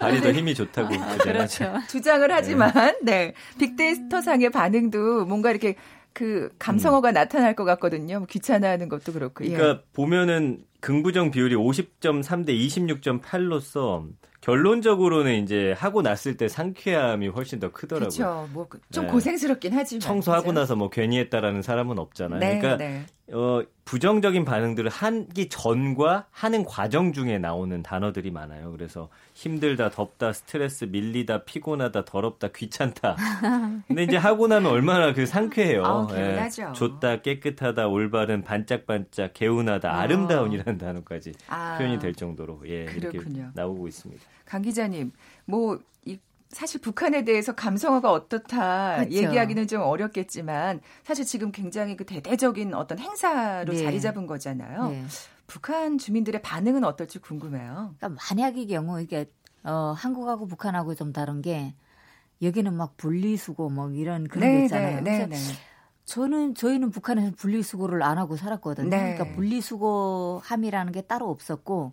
발이 0.00 0.20
더 0.22 0.32
힘이 0.32 0.54
좋다고 0.54 0.92
주장하죠. 1.18 1.74
주장을 1.88 2.30
하지만 2.32 2.72
네 3.04 3.32
빅데이터 3.58 4.20
상의 4.20 4.50
반응도 4.50 5.26
뭔가 5.26 5.50
이렇게 5.50 5.76
그 6.12 6.50
감성어가 6.58 7.12
나타날 7.12 7.54
것 7.54 7.64
같거든요. 7.64 8.18
뭐 8.18 8.26
귀찮아하는 8.26 8.88
것도 8.88 9.12
그렇고. 9.12 9.44
예. 9.44 9.50
그러니까 9.50 9.84
보면은 9.92 10.64
긍부정 10.80 11.30
비율이 11.30 11.54
50.3 11.56 12.46
대 12.46 12.54
26.8로서 12.54 14.08
결론적으로는 14.40 15.42
이제 15.42 15.74
하고 15.76 16.00
났을 16.00 16.36
때 16.36 16.48
상쾌함이 16.48 17.28
훨씬 17.28 17.60
더 17.60 17.70
크더라고요. 17.72 18.08
그렇죠. 18.08 18.48
뭐좀 18.52 19.04
네. 19.04 19.06
고생스럽긴 19.06 19.72
하지만 19.74 20.00
청소하고 20.00 20.48
그죠? 20.48 20.60
나서 20.60 20.76
뭐 20.76 20.88
괜히 20.88 21.18
했다라는 21.18 21.60
사람은 21.60 21.98
없잖아요. 21.98 22.40
네, 22.40 22.58
그러니까 22.58 22.76
네. 22.78 23.04
어, 23.32 23.62
부정적인 23.84 24.44
반응들을 24.44 24.90
하기 24.90 25.48
전과 25.48 26.26
하는 26.30 26.64
과정 26.64 27.12
중에 27.12 27.38
나오는 27.38 27.82
단어들이 27.82 28.30
많아요. 28.30 28.72
그래서 28.72 29.08
힘들다, 29.34 29.90
덥다, 29.90 30.32
스트레스, 30.32 30.84
밀리다, 30.84 31.44
피곤하다, 31.44 32.04
더럽다, 32.04 32.48
귀찮다. 32.48 33.16
근데 33.88 34.04
이제 34.04 34.16
하고 34.16 34.46
나면 34.46 34.70
얼마나 34.70 35.12
그 35.12 35.26
상쾌해요. 35.26 36.08
개운하죠. 36.08 36.68
예, 36.68 36.72
좋다, 36.72 37.22
깨끗하다, 37.22 37.88
올바른, 37.88 38.42
반짝반짝, 38.42 39.34
개운하다, 39.34 39.90
아. 39.90 40.00
아름다운이라는 40.00 40.69
단어까지 40.78 41.32
아. 41.48 41.78
표현이 41.78 41.98
될 41.98 42.14
정도로 42.14 42.62
예, 42.66 42.84
이렇게 42.84 43.18
그렇군요. 43.18 43.50
나오고 43.54 43.88
있습니다. 43.88 44.22
강 44.44 44.62
기자님, 44.62 45.12
뭐 45.44 45.78
이, 46.04 46.18
사실 46.48 46.80
북한에 46.80 47.24
대해서 47.24 47.54
감성어가 47.54 48.10
어떻다 48.10 48.96
그렇죠. 48.96 49.16
얘기하기는 49.16 49.66
좀 49.68 49.82
어렵겠지만 49.82 50.80
사실 51.04 51.24
지금 51.24 51.52
굉장히 51.52 51.96
그 51.96 52.04
대대적인 52.04 52.74
어떤 52.74 52.98
행사로 52.98 53.72
네. 53.72 53.82
자리 53.84 54.00
잡은 54.00 54.26
거잖아요. 54.26 54.88
네. 54.90 55.04
북한 55.46 55.98
주민들의 55.98 56.42
반응은 56.42 56.84
어떨지 56.84 57.18
궁금해요. 57.18 57.94
그러니까 57.98 58.22
만약의 58.30 58.66
경우 58.68 59.00
이게 59.00 59.30
어, 59.64 59.94
한국하고 59.96 60.46
북한하고 60.46 60.94
좀 60.94 61.12
다른 61.12 61.42
게 61.42 61.74
여기는 62.42 62.72
막 62.72 62.96
분리수거 62.96 63.68
뭐 63.68 63.90
이런 63.90 64.26
그런 64.26 64.50
게 64.50 64.64
있잖아요. 64.64 65.02
네, 65.02 65.26
그래서 65.26 65.52
네. 65.52 65.58
저는 66.10 66.56
저희는 66.56 66.90
북한에서 66.90 67.30
분리수거를 67.36 68.02
안 68.02 68.18
하고 68.18 68.34
살았거든요. 68.34 68.90
네. 68.90 69.14
그러니까 69.14 69.36
분리수거함이라는 69.36 70.90
게 70.90 71.02
따로 71.02 71.30
없었고 71.30 71.92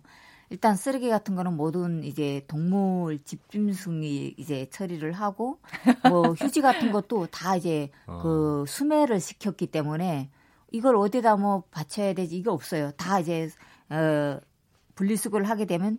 일단 0.50 0.74
쓰레기 0.74 1.08
같은 1.08 1.36
거는 1.36 1.56
모든 1.56 2.02
이제 2.02 2.44
동물 2.48 3.22
집중승이 3.22 4.34
이제 4.36 4.66
처리를 4.70 5.12
하고 5.12 5.60
뭐 6.08 6.32
휴지 6.34 6.62
같은 6.62 6.90
것도 6.90 7.26
다 7.26 7.54
이제 7.54 7.90
어. 8.08 8.18
그 8.20 8.64
수매를 8.66 9.20
시켰기 9.20 9.68
때문에 9.68 10.30
이걸 10.72 10.96
어디다 10.96 11.36
뭐 11.36 11.62
받쳐야 11.70 12.12
되지 12.14 12.36
이거 12.38 12.52
없어요. 12.52 12.90
다 12.96 13.20
이제 13.20 13.48
어 13.88 14.40
분리수거를 14.96 15.48
하게 15.48 15.64
되면 15.64 15.98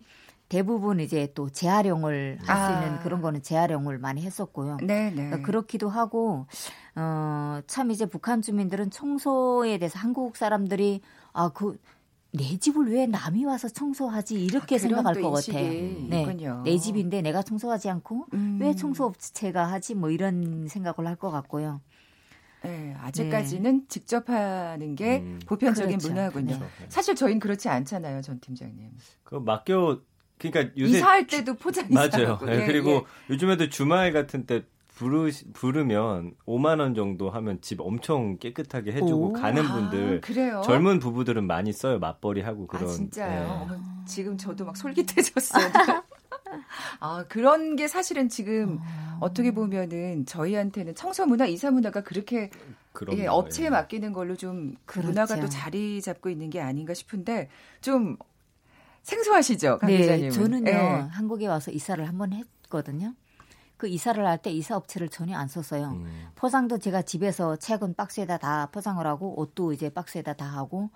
대부분 0.54 0.98
이제 1.00 1.32
또 1.34 1.48
재활용을 1.48 2.38
할수 2.42 2.62
아. 2.74 2.84
있는 2.84 2.98
그런 3.00 3.22
거는 3.22 3.40
재활용을 3.40 3.98
많이 3.98 4.20
했었고요. 4.22 4.78
네, 4.82 5.08
네. 5.10 5.14
그러니까 5.14 5.40
그렇기도 5.42 5.88
하고 5.88 6.46
어 6.96 7.60
참 7.66 7.90
이제 7.90 8.06
북한 8.06 8.42
주민들은 8.42 8.90
청소에 8.90 9.78
대해서 9.78 9.98
한국 9.98 10.36
사람들이 10.36 11.00
아그 11.32 11.78
내 12.32 12.56
집을 12.58 12.90
왜 12.92 13.06
남이 13.06 13.44
와서 13.44 13.68
청소하지 13.68 14.42
이렇게 14.42 14.76
아, 14.76 14.78
생각할 14.78 15.20
것 15.20 15.30
같아. 15.30 15.52
네, 15.52 16.22
있군요. 16.22 16.62
내 16.64 16.78
집인데 16.78 17.22
내가 17.22 17.42
청소하지 17.42 17.88
않고 17.90 18.26
음. 18.34 18.58
왜 18.60 18.74
청소 18.74 19.04
업체가 19.04 19.70
하지 19.70 19.94
뭐 19.94 20.10
이런 20.10 20.66
생각을 20.68 21.06
할 21.08 21.16
것 21.16 21.30
같고요. 21.30 21.80
네, 22.62 22.94
아직까지는 23.00 23.80
네. 23.80 23.84
직접 23.88 24.28
하는 24.28 24.94
게 24.94 25.18
음. 25.20 25.38
보편적인 25.46 25.98
그렇죠. 25.98 26.08
문화군요. 26.08 26.58
네. 26.58 26.66
사실 26.88 27.14
저희는 27.14 27.40
그렇지 27.40 27.68
않잖아요, 27.68 28.20
전 28.22 28.38
팀장님. 28.40 28.90
그 29.24 29.36
맡겨 29.36 30.00
그러니까 30.40 30.74
요새 30.78 30.98
이사할 30.98 31.26
때도 31.26 31.54
포장 31.54 31.86
맞아요. 31.90 32.38
네, 32.44 32.66
그리고 32.66 32.90
예. 32.90 33.02
요즘에도 33.30 33.68
주말 33.68 34.12
같은 34.12 34.46
때 34.46 34.64
부르 34.88 35.30
부르면 35.54 36.34
5만 36.46 36.80
원 36.80 36.94
정도 36.94 37.30
하면 37.30 37.60
집 37.60 37.80
엄청 37.80 38.38
깨끗하게 38.38 38.92
해주고 38.92 39.28
오, 39.28 39.32
가는 39.32 39.64
아, 39.64 39.74
분들 39.74 40.20
아, 40.54 40.60
젊은 40.62 40.98
부부들은 40.98 41.46
많이 41.46 41.72
써요 41.72 41.98
맞벌이 41.98 42.42
하고 42.42 42.66
그런. 42.66 42.84
아, 42.84 42.92
진짜요. 42.92 43.66
네. 43.70 43.76
지금 44.06 44.36
저도 44.36 44.64
막 44.64 44.76
솔깃해졌어요. 44.76 45.70
아 47.00 47.24
그런 47.28 47.76
게 47.76 47.88
사실은 47.88 48.28
지금 48.28 48.78
어... 48.80 49.18
어떻게 49.20 49.52
보면은 49.52 50.26
저희한테는 50.26 50.94
청소 50.94 51.24
문화, 51.26 51.46
이사 51.46 51.70
문화가 51.70 52.02
그렇게 52.02 52.50
예, 53.12 53.26
업체에 53.26 53.66
예. 53.66 53.70
맡기는 53.70 54.12
걸로 54.12 54.36
좀 54.36 54.74
그렇죠. 54.84 55.08
문화가 55.08 55.40
또 55.40 55.48
자리 55.48 56.02
잡고 56.02 56.28
있는 56.28 56.50
게 56.50 56.60
아닌가 56.60 56.92
싶은데 56.92 57.48
좀 57.80 58.16
생소하시죠, 59.02 59.78
강 59.78 59.88
네, 59.90 59.98
기자님은? 59.98 60.30
저는요 60.30 60.64
네. 60.64 61.00
한국에 61.10 61.46
와서 61.46 61.70
이사를 61.70 62.06
한번 62.06 62.32
했거든요. 62.32 63.14
그 63.76 63.88
이사를 63.88 64.24
할 64.26 64.38
때 64.38 64.50
이사 64.50 64.76
업체를 64.76 65.08
전혀 65.08 65.36
안 65.38 65.48
썼어요. 65.48 65.92
음. 65.92 66.26
포장도 66.34 66.78
제가 66.78 67.02
집에서 67.02 67.56
책은 67.56 67.94
박스에다 67.94 68.36
다 68.36 68.68
포장을 68.70 69.04
하고 69.06 69.40
옷도 69.40 69.72
이제 69.72 69.88
박스에다 69.88 70.34
다 70.34 70.44
하고 70.44 70.90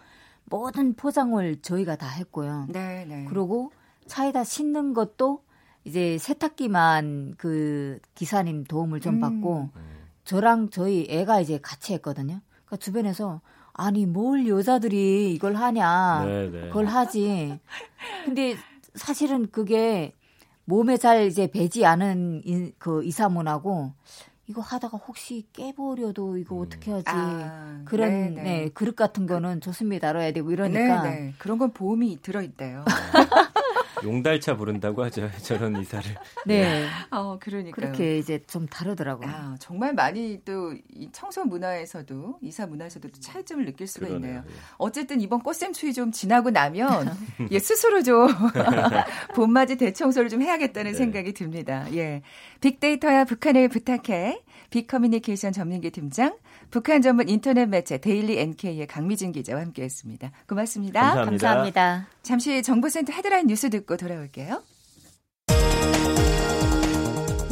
모든 0.45 0.95
포장을 0.95 1.63
저희가 1.63 1.97
다 1.97 2.07
했고요. 2.09 2.67
네, 2.69 3.07
네. 3.09 3.25
그리고 3.29 3.73
차에다 4.07 4.45
싣는 4.45 4.93
것도 4.93 5.43
이제 5.85 6.19
세탁기만 6.19 7.37
그 7.39 7.99
기사님 8.15 8.65
도움을 8.65 9.01
좀 9.01 9.15
음. 9.15 9.21
받고 9.21 9.71
음. 9.75 9.95
저랑 10.25 10.69
저희 10.71 11.07
애가 11.09 11.41
이제 11.41 11.59
같이 11.63 11.95
했거든요. 11.95 12.41
그러니까 12.67 12.77
주변에서 12.77 13.41
아니 13.75 14.07
뭘 14.07 14.47
여자들이 14.47 15.35
이걸 15.35 15.54
하냐 15.54 16.25
네네. 16.25 16.50
네. 16.50 16.69
그걸 16.69 16.87
하지 16.87 17.59
근데 18.25 18.57
사실은 18.95 19.50
그게 19.50 20.14
몸에 20.64 20.97
잘 20.97 21.26
이제 21.26 21.49
배지 21.49 21.85
않은 21.85 22.43
인, 22.45 22.73
그 22.78 23.04
이사문하고 23.04 23.93
이거 24.47 24.61
하다가 24.61 24.99
혹시 24.99 25.47
깨버려도 25.52 26.38
이거 26.38 26.57
음. 26.57 26.62
어떻게 26.62 26.93
하지 26.93 27.04
아, 27.07 27.83
그런 27.85 28.35
네네. 28.35 28.42
네, 28.42 28.68
그릇 28.72 28.94
같은 28.94 29.27
거는 29.27 29.61
조심히 29.61 29.99
다뤄야 29.99 30.33
되고 30.33 30.51
이러니까 30.53 31.03
네네. 31.03 31.35
그런 31.38 31.59
건 31.59 31.72
보험이 31.72 32.18
들어있대요 32.22 32.85
용달차 34.05 34.57
부른다고 34.57 35.03
하죠. 35.05 35.31
저런 35.43 35.81
이사를. 35.81 36.14
네. 36.47 36.87
어, 37.11 37.38
그러니까 37.40 37.75
그렇게 37.75 38.19
이제 38.19 38.40
좀 38.47 38.67
다르더라고요. 38.67 39.29
아, 39.29 39.57
정말 39.59 39.95
많이 39.95 40.40
또이 40.45 41.11
청소 41.12 41.45
문화에서도 41.45 42.38
이사 42.43 42.67
문화에서도 42.67 43.09
차이점을 43.19 43.64
느낄 43.64 43.87
수가 43.87 44.07
그러네요. 44.09 44.29
있네요. 44.29 44.45
예. 44.47 44.53
어쨌든 44.79 45.21
이번 45.21 45.40
꽃샘추위 45.43 45.95
좀 45.95 46.12
지나고 46.12 46.51
나면 46.51 47.17
예, 47.51 47.59
스스로 47.59 48.03
좀 48.03 48.29
봄맞이 49.35 49.77
대청소를 49.77 50.29
좀 50.29 50.43
해야겠다는 50.43 50.93
네. 50.93 50.97
생각이 50.99 51.33
듭니다. 51.33 51.87
예. 51.95 52.23
빅데이터야 52.61 53.25
북한을 53.25 53.69
부탁해. 53.69 54.43
빅커뮤니케이션 54.71 55.53
전민기 55.53 55.90
팀장, 55.90 56.37
북한 56.70 57.03
전문 57.03 57.29
인터넷 57.29 57.66
매체 57.66 57.98
데일리 57.98 58.38
NK의 58.38 58.87
강미진 58.87 59.33
기자와 59.33 59.61
함께했습니다. 59.62 60.31
고맙습니다. 60.48 61.00
감사합니다. 61.00 61.31
감사합니다. 61.48 62.07
잠시 62.22 62.62
정보센터 62.62 63.12
헤드라인 63.12 63.46
뉴스 63.46 63.70
듣고 63.70 63.96
돌아올게요. 63.96 64.62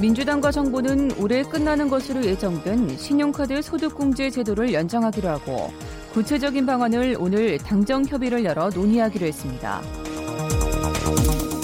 민주당과 0.03 0.51
정부는 0.51 1.13
올해 1.21 1.45
끝나는 1.45 1.89
것으로 1.89 2.25
예정된 2.25 2.99
신용카드 2.99 3.63
소득공제 3.63 4.31
제도를 4.31 4.73
연장하기로 4.75 5.29
하고 5.29 5.71
구체적인 6.13 6.67
방안을 6.67 7.17
오늘 7.21 7.57
당정 7.59 8.05
협의를 8.05 8.45
열어 8.45 8.69
논의하기로 8.71 9.25
했습니다. 9.25 9.81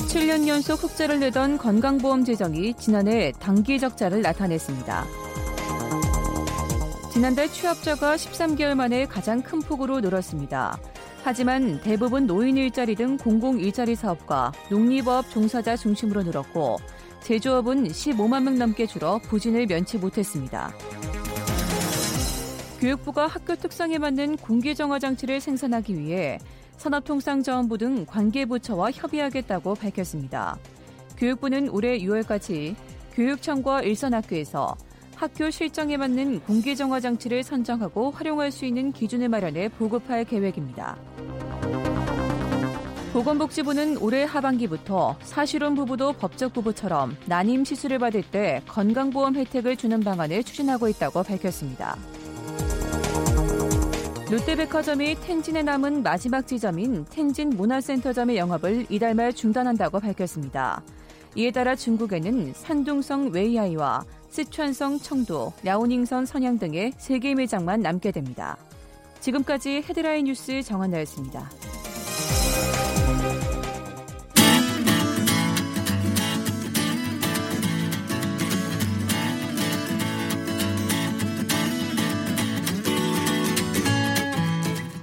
7년 0.06 0.46
연속 0.46 0.84
흑자를 0.84 1.18
내던 1.18 1.58
건강보험 1.58 2.24
재정이 2.24 2.74
지난해 2.74 3.32
단기 3.40 3.78
적자를 3.80 4.22
나타냈습니다. 4.22 5.27
지난달 7.18 7.50
취업자가 7.50 8.14
13개월 8.14 8.76
만에 8.76 9.04
가장 9.04 9.42
큰 9.42 9.58
폭으로 9.58 9.98
늘었습니다. 9.98 10.78
하지만 11.24 11.80
대부분 11.80 12.28
노인 12.28 12.56
일자리 12.56 12.94
등 12.94 13.16
공공 13.16 13.58
일자리 13.58 13.96
사업과 13.96 14.52
농립업 14.70 15.28
종사자 15.28 15.76
중심으로 15.76 16.22
늘었고 16.22 16.76
제조업은 17.24 17.88
15만 17.88 18.44
명 18.44 18.56
넘게 18.56 18.86
줄어 18.86 19.18
부진을 19.18 19.66
면치 19.66 19.98
못했습니다. 19.98 20.72
교육부가 22.78 23.26
학교 23.26 23.56
특성에 23.56 23.98
맞는 23.98 24.36
공기정화 24.36 25.00
장치를 25.00 25.40
생산하기 25.40 25.98
위해 25.98 26.38
산업통상자원부 26.76 27.78
등 27.78 28.06
관계 28.06 28.44
부처와 28.44 28.92
협의하겠다고 28.92 29.74
밝혔습니다. 29.74 30.56
교육부는 31.16 31.70
올해 31.70 31.98
6월까지 31.98 32.76
교육청과 33.14 33.82
일선학교에서 33.82 34.76
학교 35.18 35.50
실정에 35.50 35.96
맞는 35.96 36.42
공기 36.42 36.76
정화 36.76 37.00
장치를 37.00 37.42
선정하고 37.42 38.12
활용할 38.12 38.52
수 38.52 38.64
있는 38.64 38.92
기준을 38.92 39.28
마련해 39.28 39.70
보급할 39.70 40.24
계획입니다. 40.24 40.96
보건복지부는 43.12 43.96
올해 43.96 44.22
하반기부터 44.22 45.16
사실혼 45.22 45.74
부부도 45.74 46.12
법적 46.12 46.52
부부처럼 46.52 47.16
난임 47.26 47.64
시술을 47.64 47.98
받을 47.98 48.22
때 48.22 48.62
건강보험 48.68 49.34
혜택을 49.34 49.76
주는 49.76 49.98
방안을 49.98 50.44
추진하고 50.44 50.86
있다고 50.86 51.24
밝혔습니다. 51.24 51.96
롯데백화점이 54.30 55.16
텐진에 55.16 55.64
남은 55.64 56.04
마지막 56.04 56.46
지점인 56.46 57.06
텐진 57.06 57.50
문화센터점의 57.50 58.36
영업을 58.36 58.86
이달 58.88 59.14
말 59.14 59.32
중단한다고 59.32 59.98
밝혔습니다. 59.98 60.80
이에 61.34 61.50
따라 61.50 61.74
중국에는 61.74 62.52
산둥성 62.54 63.30
웨이아이와 63.32 64.04
스촨성 64.38 65.00
청도, 65.00 65.52
랴오닝선 65.64 66.24
선양 66.24 66.60
등의 66.60 66.92
3개 66.92 67.34
매장만 67.34 67.80
남게 67.80 68.12
됩니다. 68.12 68.56
지금까지 69.18 69.82
헤드라인 69.88 70.26
뉴스 70.26 70.62
정한나였습니다. 70.62 71.50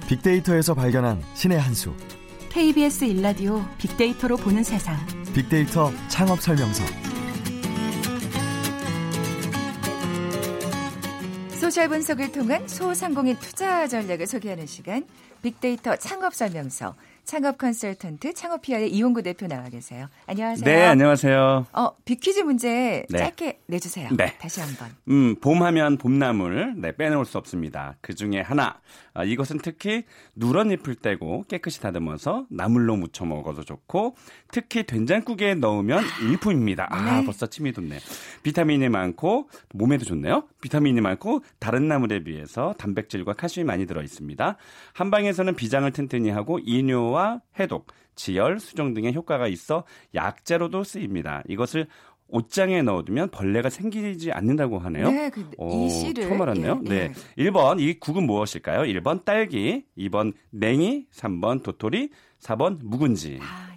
빅데이터에서 0.08 0.72
발견한 0.72 1.22
신의 1.34 1.60
한 1.60 1.74
수. 1.74 1.92
KBS 2.48 3.04
일라디오 3.04 3.62
빅데이터로 3.76 4.38
보는 4.38 4.62
세상. 4.62 4.96
빅데이터 5.34 5.92
창업 6.08 6.40
설명서. 6.40 7.05
소셜 11.66 11.88
분석을 11.88 12.30
통한 12.30 12.68
소상공인 12.68 13.36
투자 13.40 13.88
전략을 13.88 14.28
소개하는 14.28 14.66
시간 14.66 15.04
빅데이터 15.42 15.96
창업 15.96 16.32
설명서 16.32 16.94
창업 17.26 17.58
컨설턴트 17.58 18.34
창업피아의 18.34 18.92
이용구 18.92 19.24
대표 19.24 19.48
나와 19.48 19.68
계세요. 19.68 20.06
안녕하세요. 20.26 20.64
네, 20.64 20.84
안녕하세요. 20.84 21.66
어, 21.72 21.96
빅퀴즈 22.04 22.40
문제 22.40 23.04
네. 23.10 23.18
짧게 23.18 23.62
내주세요. 23.66 24.10
네. 24.16 24.38
다시 24.38 24.60
한번. 24.60 24.94
음, 25.08 25.34
봄하면 25.40 25.98
봄나물 25.98 26.74
네, 26.76 26.94
빼놓을 26.94 27.24
수 27.24 27.36
없습니다. 27.36 27.96
그 28.00 28.14
중에 28.14 28.40
하나 28.40 28.78
아, 29.12 29.24
이것은 29.24 29.58
특히 29.58 30.04
누런 30.36 30.70
잎을 30.70 30.94
떼고 30.94 31.42
깨끗이 31.48 31.80
다듬어서 31.80 32.46
나물로 32.48 32.94
무쳐 32.96 33.24
먹어도 33.24 33.64
좋고 33.64 34.14
특히 34.52 34.84
된장국에 34.84 35.56
넣으면 35.56 36.04
일품입니다. 36.22 36.86
아, 36.90 37.18
네. 37.18 37.24
벌써 37.24 37.46
침이 37.48 37.72
돋네요. 37.72 37.98
비타민이 38.44 38.88
많고 38.88 39.48
몸에도 39.74 40.04
좋네요. 40.04 40.44
비타민이 40.60 41.00
많고 41.00 41.42
다른 41.58 41.88
나물에 41.88 42.22
비해서 42.22 42.72
단백질과 42.78 43.32
칼슘이 43.32 43.64
많이 43.64 43.84
들어 43.86 44.00
있습니다. 44.00 44.56
한방에서는 44.92 45.56
비장을 45.56 45.90
튼튼히 45.90 46.30
하고 46.30 46.60
이뇨와 46.60 47.15
항산화와 47.16 47.40
해독, 47.58 47.86
지열, 48.14 48.60
수정 48.60 48.92
등의 48.94 49.14
효과가 49.14 49.48
있어 49.48 49.84
약재로도 50.14 50.84
쓰입니다. 50.84 51.42
이것을 51.48 51.86
옷장에 52.28 52.82
넣어두면 52.82 53.30
벌레가 53.30 53.70
생기지 53.70 54.32
않는다고 54.32 54.78
하네요. 54.80 55.10
네, 55.10 55.30
그, 55.30 55.48
이 55.60 55.88
씨를 55.88 56.28
처음 56.28 56.42
알았네요. 56.42 56.82
예, 56.86 56.88
네. 56.88 57.12
예. 57.38 57.44
1번 57.44 57.80
이 57.80 57.98
국은 58.00 58.24
무엇일까요? 58.24 58.82
1번 58.82 59.24
딸기, 59.24 59.84
2번 59.96 60.32
냉이, 60.50 61.06
3번 61.12 61.62
도토리, 61.62 62.10
4번 62.40 62.78
묵은지. 62.82 63.38
아, 63.40 63.75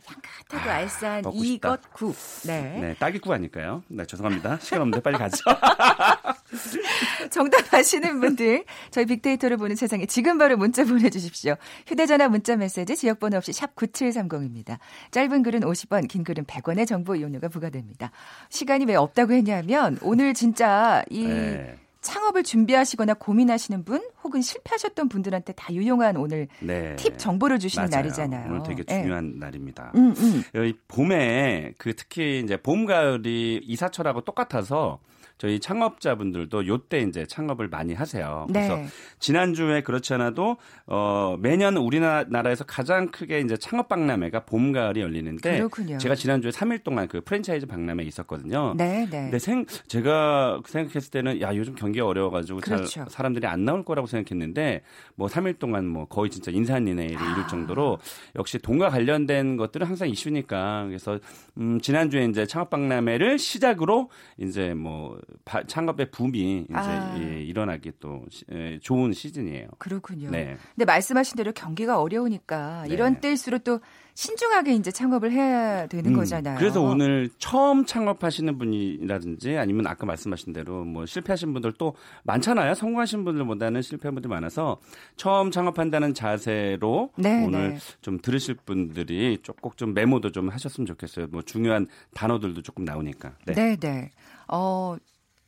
향긋하고 0.49 0.69
알싸한 0.69 1.21
먹고 1.21 1.43
싶다. 1.43 1.69
이것 1.69 1.93
국. 1.93 2.15
네. 2.45 2.79
네, 2.79 2.95
딸기국 2.95 3.31
아닐까요? 3.31 3.83
네, 3.87 4.05
죄송합니다. 4.05 4.57
시간 4.59 4.81
없는데 4.81 5.01
빨리 5.01 5.17
가죠. 5.17 5.37
정답 7.29 7.71
아시는 7.73 8.19
분들 8.19 8.65
저희 8.91 9.05
빅데이터를 9.05 9.57
보는 9.57 9.75
세상에 9.75 10.05
지금 10.07 10.37
바로 10.37 10.57
문자 10.57 10.83
보내주십시오. 10.83 11.55
휴대전화 11.87 12.27
문자 12.29 12.55
메시지 12.55 12.95
지역번호 12.95 13.37
없이 13.37 13.53
샵 13.53 13.75
9730입니다. 13.75 14.79
짧은 15.11 15.43
글은 15.43 15.61
50원 15.61 16.07
긴 16.07 16.23
글은 16.23 16.45
100원의 16.45 16.87
정보 16.87 17.15
이용료가 17.15 17.47
부과됩니다. 17.49 18.11
시간이 18.49 18.85
왜 18.85 18.95
없다고 18.95 19.33
했냐면 19.33 19.97
오늘 20.01 20.33
진짜 20.33 21.03
이 21.09 21.25
네. 21.25 21.77
창업을 22.01 22.43
준비하시거나 22.43 23.15
고민하시는 23.15 23.83
분 23.83 24.01
혹은 24.23 24.41
실패하셨던 24.41 25.09
분들한테 25.09 25.53
다 25.53 25.73
유용한 25.73 26.15
오늘 26.17 26.47
네. 26.59 26.95
팁 26.95 27.17
정보를 27.17 27.59
주시는 27.59 27.89
맞아요. 27.89 28.03
날이잖아요. 28.03 28.49
오늘 28.49 28.63
되게 28.63 28.83
예. 28.89 29.01
중요한 29.01 29.33
날입니다. 29.37 29.91
음, 29.95 30.13
음. 30.17 30.43
이 30.65 30.73
봄에 30.87 31.73
그 31.77 31.93
특히 31.95 32.39
이제 32.43 32.57
봄 32.57 32.85
가을이 32.85 33.61
이사철하고 33.63 34.21
똑같아서 34.21 34.99
저희 35.39 35.61
창업자분들도 35.61 36.67
요때 36.67 36.99
이제 36.99 37.25
창업을 37.25 37.69
많이 37.69 37.93
하세요. 37.93 38.45
그래서 38.49 38.75
네. 38.75 38.87
지난주에 39.19 39.81
그렇지 39.81 40.13
않아도 40.15 40.57
어 40.85 41.37
매년 41.39 41.77
우리나라에서 41.77 42.65
가장 42.65 43.07
크게 43.07 43.39
이제 43.39 43.55
창업 43.55 43.87
박람회가 43.87 44.41
봄 44.41 44.73
가을이 44.73 44.99
열리는데 44.99 45.57
그렇군요. 45.57 45.97
제가 45.97 46.15
지난주에 46.15 46.51
3일 46.51 46.83
동안 46.83 47.07
그 47.07 47.21
프랜차이즈 47.21 47.67
박람회에 47.67 48.05
있었거든요. 48.05 48.73
네, 48.75 49.07
네. 49.09 49.21
근데 49.23 49.39
생 49.39 49.65
제가 49.87 50.59
생각했을 50.65 51.09
때는 51.09 51.39
야 51.39 51.55
요즘 51.55 51.73
경기가 51.73 52.05
어려워 52.05 52.31
가지고 52.31 52.59
잘 52.59 52.79
그렇죠. 52.79 53.05
사람들이 53.07 53.47
안 53.47 53.63
나올 53.63 53.85
거라고 53.85 54.07
생각했는데 54.07 54.81
뭐 55.15 55.29
3일 55.29 55.57
동안 55.57 55.87
뭐 55.87 56.03
거의 56.03 56.29
진짜 56.29 56.51
인산인해를 56.51 57.17
아. 57.17 57.31
이룰 57.31 57.47
정도로 57.47 57.97
역시 58.35 58.59
돈과 58.59 58.89
관련된 58.89 59.55
것들은 59.55 59.87
항상 59.87 60.09
이슈니까 60.09 60.83
그래서 60.87 61.17
음 61.57 61.79
지난주에 61.79 62.25
이제 62.25 62.45
창업 62.45 62.69
박람회를 62.71 63.39
시작으로 63.39 64.09
이제 64.37 64.73
뭐 64.73 65.17
바- 65.45 65.63
창업의 65.63 66.11
붐이 66.11 66.61
이제 66.69 66.73
아. 66.73 67.17
예, 67.19 67.41
일어나기 67.41 67.91
또 67.99 68.23
시- 68.29 68.43
예, 68.51 68.79
좋은 68.81 69.13
시즌이에요. 69.13 69.67
그렇군요. 69.77 70.29
네. 70.31 70.57
근데 70.75 70.85
말씀하신 70.85 71.35
대로 71.37 71.51
경기가 71.51 71.99
어려우니까 72.01 72.85
네. 72.87 72.93
이런 72.93 73.19
때일수록 73.19 73.63
또 73.63 73.79
신중하게 74.15 74.73
이제 74.75 74.91
창업을 74.91 75.31
해야 75.31 75.87
되는 75.87 76.11
음, 76.11 76.15
거잖아요. 76.17 76.57
그래서 76.59 76.81
오늘 76.81 77.29
처음 77.37 77.85
창업하시는 77.85 78.57
분이라든지 78.57 79.57
아니면 79.57 79.87
아까 79.87 80.05
말씀하신 80.05 80.51
대로 80.51 80.83
뭐 80.83 81.05
실패하신 81.05 81.53
분들 81.53 81.73
또 81.77 81.95
많잖아요. 82.23 82.73
성공하신 82.73 83.23
분들보다는 83.23 83.81
실패한 83.81 84.15
분들이 84.15 84.29
많아서 84.29 84.77
처음 85.15 85.51
창업한다는 85.51 86.13
자세로 86.13 87.11
네, 87.17 87.45
오늘 87.45 87.69
네. 87.75 87.77
좀 88.01 88.19
들으실 88.19 88.55
분들이 88.65 89.37
꼭 89.61 89.79
좀 89.79 89.93
메모도 89.93 90.33
좀 90.33 90.49
하셨으면 90.49 90.85
좋겠어요. 90.87 91.27
뭐 91.31 91.41
중요한 91.41 91.87
단어들도 92.13 92.61
조금 92.63 92.83
나오니까. 92.83 93.31
네. 93.45 93.53
네, 93.53 93.75
네. 93.77 94.11
어, 94.49 94.97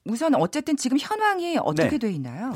우선 0.06 0.36
어쨌든 0.36 0.78
지금 0.78 0.98
현황이 1.00 1.58
어떻게 1.62 1.90
네. 1.92 1.98
돼 2.00 2.12
있나요? 2.12 2.54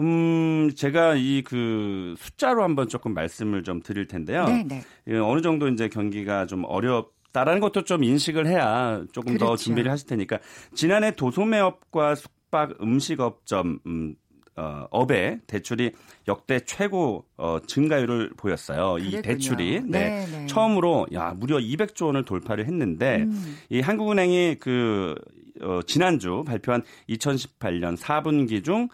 음, 0.00 0.70
제가 0.76 1.14
이 1.16 1.42
그 1.44 2.14
숫자로 2.18 2.62
한번 2.62 2.88
조금 2.88 3.14
말씀을 3.14 3.62
좀 3.62 3.80
드릴 3.82 4.06
텐데요. 4.06 4.46
네, 4.46 4.64
네. 4.66 4.82
예, 5.08 5.16
어느 5.18 5.40
정도 5.40 5.68
이제 5.68 5.88
경기가 5.88 6.46
좀 6.46 6.64
어렵 6.66 7.12
다라는 7.32 7.60
것도 7.60 7.82
좀 7.82 8.04
인식을 8.04 8.46
해야 8.46 9.02
조금 9.12 9.36
더 9.38 9.46
그렇죠. 9.46 9.64
준비를 9.64 9.90
하실 9.90 10.06
테니까 10.08 10.38
지난해 10.74 11.10
도소매업과 11.16 12.14
숙박 12.14 12.80
음식업점 12.80 13.80
음, 13.86 14.14
어, 14.56 14.86
업의 14.92 15.40
대출이 15.48 15.90
역대 16.28 16.60
최고 16.60 17.24
어, 17.36 17.58
증가율을 17.66 18.30
보였어요. 18.36 18.98
이 18.98 19.10
그랬군요. 19.10 19.22
대출이 19.22 19.80
네. 19.86 20.08
네, 20.10 20.26
네. 20.30 20.46
처음으로 20.46 21.08
야 21.12 21.34
무려 21.36 21.56
200조 21.58 22.06
원을 22.06 22.24
돌파를 22.24 22.66
했는데 22.66 23.22
음. 23.22 23.56
이 23.68 23.80
한국은행이 23.80 24.56
그 24.60 25.16
어, 25.60 25.80
지난주 25.86 26.42
발표한 26.46 26.82
2018년 27.08 27.96
4분기 27.96 28.64
중 28.64 28.88
어, 28.88 28.90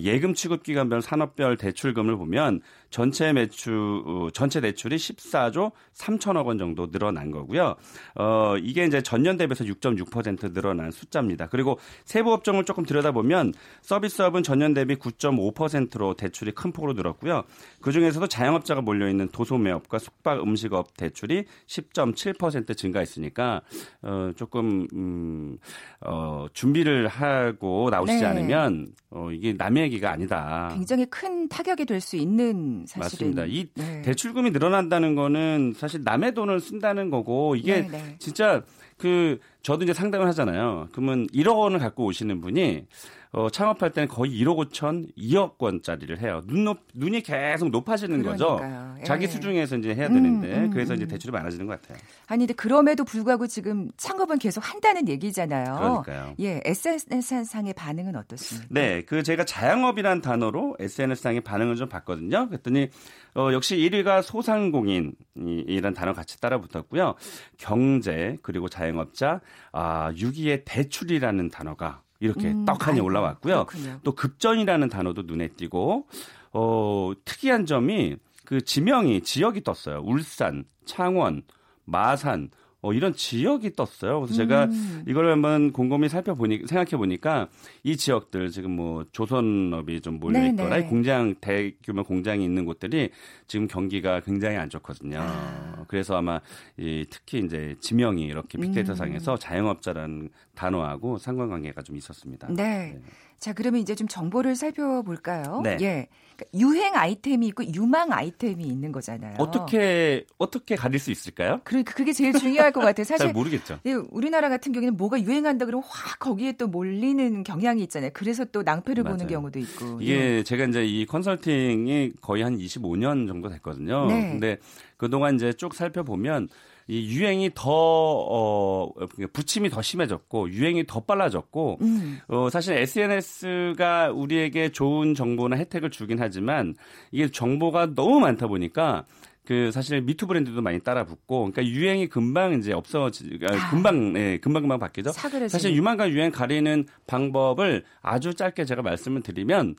예금 0.00 0.34
취급 0.34 0.62
기간별 0.62 1.02
산업별 1.02 1.56
대출금을 1.56 2.16
보면 2.16 2.60
전체 2.90 3.32
매출 3.32 4.02
어, 4.06 4.28
전체 4.32 4.60
대출이 4.60 4.96
14조 4.96 5.72
3천억 5.94 6.46
원 6.46 6.58
정도 6.58 6.90
늘어난 6.90 7.30
거고요. 7.30 7.76
어, 8.14 8.56
이게 8.60 8.84
이제 8.84 9.02
전년 9.02 9.36
대비해서 9.36 9.64
6.6% 9.64 10.54
늘어난 10.54 10.90
숫자입니다. 10.90 11.48
그리고 11.48 11.78
세부 12.04 12.32
업종을 12.32 12.64
조금 12.64 12.84
들여다보면 12.84 13.52
서비스업은 13.82 14.42
전년 14.42 14.74
대비 14.74 14.96
9.5%로 14.96 16.14
대출이 16.14 16.52
큰 16.52 16.72
폭으로 16.72 16.94
늘었고요. 16.94 17.44
그 17.80 17.92
중에서도 17.92 18.26
자영업자가 18.26 18.80
몰려 18.80 19.08
있는 19.08 19.28
도소매업과 19.28 19.98
숙박 19.98 20.42
음식업 20.42 20.96
대출이 20.96 21.44
10.7% 21.66 22.76
증가했으니까 22.76 23.62
어, 24.02 24.30
조금 24.36 24.86
음, 24.94 25.58
어, 26.00 26.46
준비를 26.52 27.08
하고 27.08 27.90
나오시지 27.90 28.20
네. 28.20 28.26
않으면 28.26 28.88
어, 29.10 29.30
이게 29.30 29.54
남의 29.68 29.82
얘기가 29.84 30.10
아니다. 30.10 30.70
굉장히 30.74 31.04
큰 31.06 31.48
타격이 31.48 31.84
될 31.84 31.98
수 32.00 32.16
있는 32.16 32.84
사실은 32.86 33.34
맞습니다. 33.34 33.44
이 33.46 33.66
네. 33.74 34.02
대출금이 34.02 34.52
늘어난다는 34.52 35.14
거는 35.16 35.74
사실 35.76 36.02
남의 36.04 36.32
돈을 36.32 36.60
쓴다는 36.60 37.10
거고 37.10 37.56
이게 37.56 37.82
네, 37.82 37.88
네. 37.88 38.16
진짜 38.18 38.62
그 38.96 39.38
저도 39.62 39.84
이제 39.84 39.92
상담을 39.92 40.26
하잖아요. 40.28 40.88
그러면 40.92 41.26
1억 41.28 41.58
원을 41.58 41.78
갖고 41.78 42.04
오시는 42.04 42.40
분이 42.40 42.86
어, 43.30 43.50
창업할 43.50 43.92
때는 43.92 44.08
거의 44.08 44.32
1억 44.42 44.56
5천, 44.70 45.14
2억 45.16 45.56
원짜리를 45.58 46.18
해요. 46.20 46.40
눈 46.46 46.64
높, 46.64 46.78
눈이 46.94 47.22
계속 47.22 47.68
높아지는 47.68 48.22
거죠. 48.22 48.56
그러니까요. 48.56 48.96
예. 49.00 49.04
자기 49.04 49.26
수중에서 49.26 49.76
이제 49.76 49.94
해야 49.94 50.08
되는데 50.08 50.48
음, 50.48 50.64
음, 50.64 50.70
그래서 50.70 50.94
이제 50.94 51.04
음. 51.04 51.08
대출이 51.08 51.30
많아지는 51.30 51.66
것 51.66 51.80
같아요. 51.80 51.98
아니 52.26 52.40
근데 52.40 52.54
그럼에도 52.54 53.04
불구하고 53.04 53.46
지금 53.46 53.90
창업은 53.98 54.38
계속 54.38 54.66
한다는 54.66 55.08
얘기잖아요. 55.08 55.76
그러니까요. 55.76 56.34
예, 56.40 56.62
SNS상의 56.64 57.74
반응은 57.74 58.16
어떻습니까? 58.16 58.68
네, 58.70 59.02
그 59.02 59.22
제가 59.22 59.44
자영업이란 59.44 60.22
단어로 60.22 60.76
SNS상의 60.78 61.42
반응을 61.42 61.76
좀 61.76 61.88
봤거든요. 61.90 62.48
그랬더니 62.48 62.88
어, 63.34 63.52
역시 63.52 63.76
1위가 63.76 64.22
소상공인이란 64.22 65.92
단어 65.94 66.14
같이 66.14 66.40
따라 66.40 66.58
붙었고요. 66.60 67.14
경제 67.58 68.38
그리고 68.42 68.68
자영업자 68.68 69.40
아 69.72 70.12
6위에 70.12 70.62
대출이라는 70.64 71.50
단어가 71.50 72.02
이렇게 72.20 72.48
음, 72.48 72.64
떡하니 72.64 73.00
올라왔고요. 73.00 73.66
그렇군요. 73.66 74.00
또 74.02 74.12
급전이라는 74.12 74.88
단어도 74.88 75.22
눈에 75.22 75.48
띄고 75.48 76.06
어, 76.52 77.12
특이한 77.24 77.66
점이 77.66 78.16
그 78.44 78.60
지명이 78.62 79.22
지역이 79.22 79.62
떴어요. 79.62 80.00
울산, 80.04 80.64
창원, 80.84 81.42
마산 81.84 82.50
어, 82.80 82.92
이런 82.92 83.12
지역이 83.12 83.74
떴어요. 83.74 84.20
그래서 84.20 84.34
제가 84.34 84.66
음. 84.66 85.04
이걸 85.08 85.30
한번 85.30 85.72
곰곰이 85.72 86.08
살펴보니 86.08 86.62
생각해 86.66 86.90
보니까 86.90 87.48
이 87.82 87.96
지역들 87.96 88.50
지금 88.50 88.72
뭐 88.72 89.04
조선업이 89.10 90.00
좀 90.00 90.20
몰려 90.20 90.38
네네. 90.38 90.50
있거나 90.50 90.88
공장 90.88 91.34
대규모 91.40 92.04
공장이 92.04 92.44
있는 92.44 92.64
곳들이 92.64 93.10
지금 93.48 93.66
경기가 93.66 94.20
굉장히 94.20 94.56
안 94.56 94.70
좋거든요. 94.70 95.18
아. 95.20 95.84
그래서 95.88 96.16
아마 96.16 96.40
이 96.76 97.04
특히 97.10 97.40
이제 97.40 97.74
지명이 97.80 98.24
이렇게 98.24 98.58
빅데이터 98.58 98.92
음. 98.92 98.96
상에서 98.96 99.36
자영업자라는 99.36 100.28
단어하고 100.54 101.18
상관관계가 101.18 101.82
좀 101.82 101.96
있었습니다. 101.96 102.48
네. 102.48 103.00
자, 103.38 103.52
그러면 103.52 103.80
이제 103.80 103.94
좀 103.94 104.08
정보를 104.08 104.56
살펴볼까요? 104.56 105.60
네. 105.62 105.76
예. 105.80 106.08
그러니까 106.36 106.58
유행 106.58 106.94
아이템이 106.96 107.46
있고 107.48 107.64
유망 107.72 108.12
아이템이 108.12 108.64
있는 108.64 108.92
거잖아요. 108.92 109.36
어떻게 109.38 110.24
어떻게 110.38 110.76
가릴 110.76 110.98
수 110.98 111.10
있을까요? 111.10 111.60
그러니까 111.64 111.94
그게 111.94 112.12
제일 112.12 112.32
중요 112.32 112.67
할 112.68 112.72
것 112.72 112.80
같아요. 112.80 113.04
잘 113.04 113.18
사실 113.18 113.32
모르겠죠. 113.32 113.78
예, 113.86 113.92
우리나라 114.10 114.48
같은 114.48 114.72
경우에는 114.72 114.96
뭐가 114.96 115.20
유행한다 115.20 115.66
그러면 115.66 115.84
확 115.88 116.18
거기에 116.18 116.52
또 116.52 116.66
몰리는 116.68 117.42
경향이 117.42 117.82
있잖아요. 117.84 118.10
그래서 118.14 118.44
또 118.44 118.62
낭패를 118.62 119.02
보는 119.04 119.18
맞아요. 119.18 119.28
경우도 119.28 119.58
있고. 119.58 120.00
이게 120.00 120.38
예. 120.38 120.42
제가 120.42 120.64
이제 120.64 120.84
이 120.86 121.06
컨설팅이 121.06 122.12
거의 122.20 122.42
한 122.42 122.56
25년 122.58 123.26
정도 123.26 123.48
됐거든요. 123.48 124.06
네. 124.06 124.30
근데 124.30 124.58
그동안 124.96 125.34
이제 125.36 125.52
쭉 125.52 125.74
살펴보면 125.74 126.48
이 126.90 127.14
유행이 127.14 127.50
더, 127.54 127.70
어, 127.70 128.90
부침이 129.34 129.68
더 129.68 129.82
심해졌고, 129.82 130.48
유행이 130.50 130.86
더 130.86 131.00
빨라졌고, 131.00 131.78
음. 131.82 132.18
어, 132.28 132.48
사실 132.50 132.78
SNS가 132.78 134.10
우리에게 134.10 134.70
좋은 134.70 135.14
정보나 135.14 135.56
혜택을 135.56 135.90
주긴 135.90 136.18
하지만, 136.18 136.74
이게 137.12 137.30
정보가 137.30 137.94
너무 137.94 138.20
많다 138.20 138.46
보니까, 138.46 139.04
그 139.48 139.70
사실 139.72 140.02
미투 140.02 140.26
브랜드도 140.26 140.60
많이 140.60 140.78
따라 140.78 141.04
붙고, 141.06 141.50
그러니까 141.50 141.64
유행이 141.64 142.08
금방 142.08 142.52
이제 142.58 142.74
없어지, 142.74 143.38
아, 143.48 143.70
금방, 143.70 144.14
예, 144.14 144.36
금방 144.36 144.60
금방 144.60 144.78
바뀌죠. 144.78 145.12
사그라지는. 145.12 145.48
사실 145.48 145.74
유망과 145.74 146.10
유행 146.10 146.30
가리는 146.30 146.84
방법을 147.06 147.82
아주 148.02 148.34
짧게 148.34 148.66
제가 148.66 148.82
말씀을 148.82 149.22
드리면, 149.22 149.76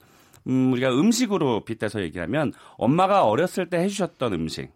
음, 0.48 0.74
우리가 0.74 0.90
음식으로 0.90 1.66
빗대서 1.66 2.02
얘기하면, 2.02 2.52
엄마가 2.78 3.26
어렸을 3.26 3.70
때 3.70 3.78
해주셨던 3.78 4.34
음식, 4.34 4.70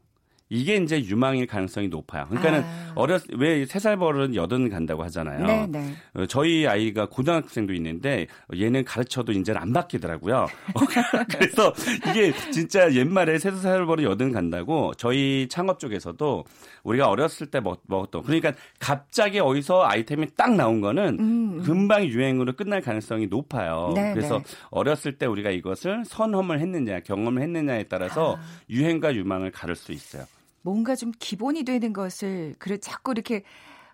이게 0.53 0.75
이제 0.75 1.03
유망일 1.03 1.47
가능성이 1.47 1.87
높아요. 1.87 2.25
그러니까는 2.29 2.61
아. 2.63 2.91
어렸 2.95 3.23
왜 3.37 3.65
세 3.65 3.79
살 3.79 3.97
버릇 3.97 4.35
여든 4.35 4.69
간다고 4.69 5.03
하잖아요. 5.05 5.45
네, 5.45 5.65
네. 5.67 5.93
어, 6.13 6.25
저희 6.27 6.67
아이가 6.67 7.07
고등학생도 7.07 7.73
있는데 7.73 8.27
얘는 8.55 8.85
가르쳐도 8.85 9.31
이제는 9.31 9.59
안 9.59 9.73
바뀌더라고요. 9.73 10.45
그래서 11.29 11.73
이게 12.09 12.31
진짜 12.51 12.93
옛말에 12.93 13.39
세 13.39 13.51
살 13.53 13.85
버릇 13.87 14.03
여든 14.03 14.31
간다고 14.31 14.93
저희 14.95 15.47
창업 15.49 15.79
쪽에서도 15.79 16.43
우리가 16.83 17.07
어렸을 17.09 17.47
때 17.47 17.59
먹, 17.59 17.81
었던 17.89 18.21
그러니까 18.23 18.53
갑자기 18.79 19.39
어디서 19.39 19.83
아이템이 19.85 20.27
딱 20.35 20.53
나온 20.55 20.81
거는 20.81 21.17
음. 21.19 21.63
금방 21.63 22.05
유행으로 22.05 22.53
끝날 22.53 22.81
가능성이 22.81 23.25
높아요. 23.27 23.91
네, 23.95 24.13
그래서 24.13 24.37
네. 24.37 24.43
어렸을 24.69 25.17
때 25.17 25.25
우리가 25.25 25.49
이것을 25.49 26.03
선험을 26.05 26.59
했느냐 26.59 26.99
경험을 26.99 27.41
했느냐에 27.41 27.83
따라서 27.83 28.35
아. 28.35 28.41
유행과 28.69 29.15
유망을 29.15 29.49
가를 29.51 29.75
수 29.75 29.91
있어요. 29.91 30.25
뭔가 30.63 30.95
좀 30.95 31.11
기본이 31.19 31.63
되는 31.63 31.93
것을 31.93 32.55
그래 32.57 32.77
자꾸 32.77 33.11
이렇게 33.11 33.43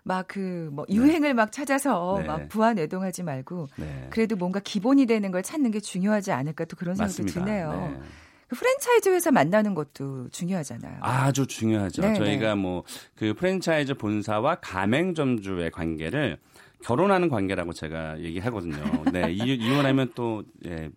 막 0.02 0.26
그뭐 0.28 0.86
네. 0.88 0.94
유행을 0.94 1.20
네. 1.20 1.32
막 1.34 1.52
찾아서 1.52 2.16
네. 2.20 2.26
막 2.26 2.48
부안애동하지 2.48 3.22
말고 3.22 3.68
네. 3.76 4.06
그래도 4.10 4.36
뭔가 4.36 4.58
기본이 4.60 5.04
되는 5.04 5.30
걸 5.30 5.42
찾는 5.42 5.70
게 5.72 5.80
중요하지 5.80 6.32
않을까 6.32 6.64
또 6.64 6.76
그런 6.76 6.94
생각도 6.94 7.22
맞습니다. 7.22 7.44
드네요. 7.44 7.72
네. 7.72 8.00
그 8.48 8.56
프랜차이즈 8.56 9.10
회사 9.10 9.30
만나는 9.30 9.74
것도 9.74 10.28
중요하잖아요. 10.30 10.98
아주 11.02 11.46
중요하죠. 11.46 12.02
네 12.02 12.14
저희가 12.14 12.56
뭐 12.56 12.84
그 13.14 13.34
프랜차이즈 13.34 13.94
본사와 13.94 14.56
가맹점주의 14.56 15.70
관계를 15.70 16.38
결혼하는 16.82 17.28
관계라고 17.28 17.72
제가 17.72 18.20
얘기하거든요. 18.20 19.04
네, 19.12 19.32
이혼하면 19.32 20.12
또 20.14 20.42
예, 20.66 20.90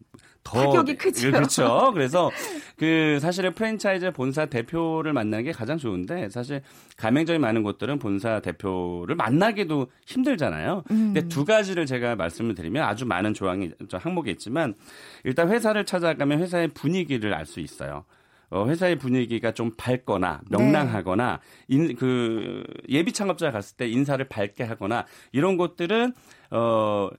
더 0.44 0.62
타격이 0.62 0.96
크죠. 0.96 1.32
그렇죠. 1.32 1.92
그래서 1.94 2.32
그 2.78 3.18
사실은 3.22 3.54
프랜차이즈 3.54 4.12
본사 4.12 4.46
대표를 4.46 5.14
만나는 5.14 5.46
게 5.46 5.52
가장 5.52 5.78
좋은데 5.78 6.30
사실 6.30 6.62
가맹점이 6.98 7.40
많은 7.40 7.64
곳들은 7.64 8.00
본사 8.00 8.40
대표를 8.42 9.16
만나기도 9.16 9.88
힘들잖아요. 10.06 10.84
음. 10.92 11.14
근데 11.14 11.28
두 11.28 11.46
가지를 11.46 11.86
제가 11.86 12.16
말씀을 12.16 12.56
드리면 12.56 12.84
아주 12.84 13.06
많은 13.06 13.34
조항이 13.34 13.72
항목이 13.92 14.32
있지만 14.32 14.76
일단 15.24 15.50
회사를 15.50 15.86
찾아가면 15.86 16.40
회사의 16.40 16.70
분위기를 16.70 17.34
알 17.34 17.46
수 17.46 17.60
있어요. 17.60 18.06
어, 18.54 18.68
회사의 18.68 18.98
분위기가 19.00 19.52
좀 19.52 19.72
밝거나 19.76 20.42
명랑하거나 20.50 21.40
네. 21.70 21.76
인, 21.76 21.96
그 21.96 22.64
예비 22.88 23.12
창업자 23.12 23.52
갔을 23.52 23.76
때 23.78 23.88
인사를 23.88 24.24
밝게 24.30 24.64
하거나 24.64 25.06
이런 25.32 25.58
것들은 25.58 26.14
어 26.52 27.10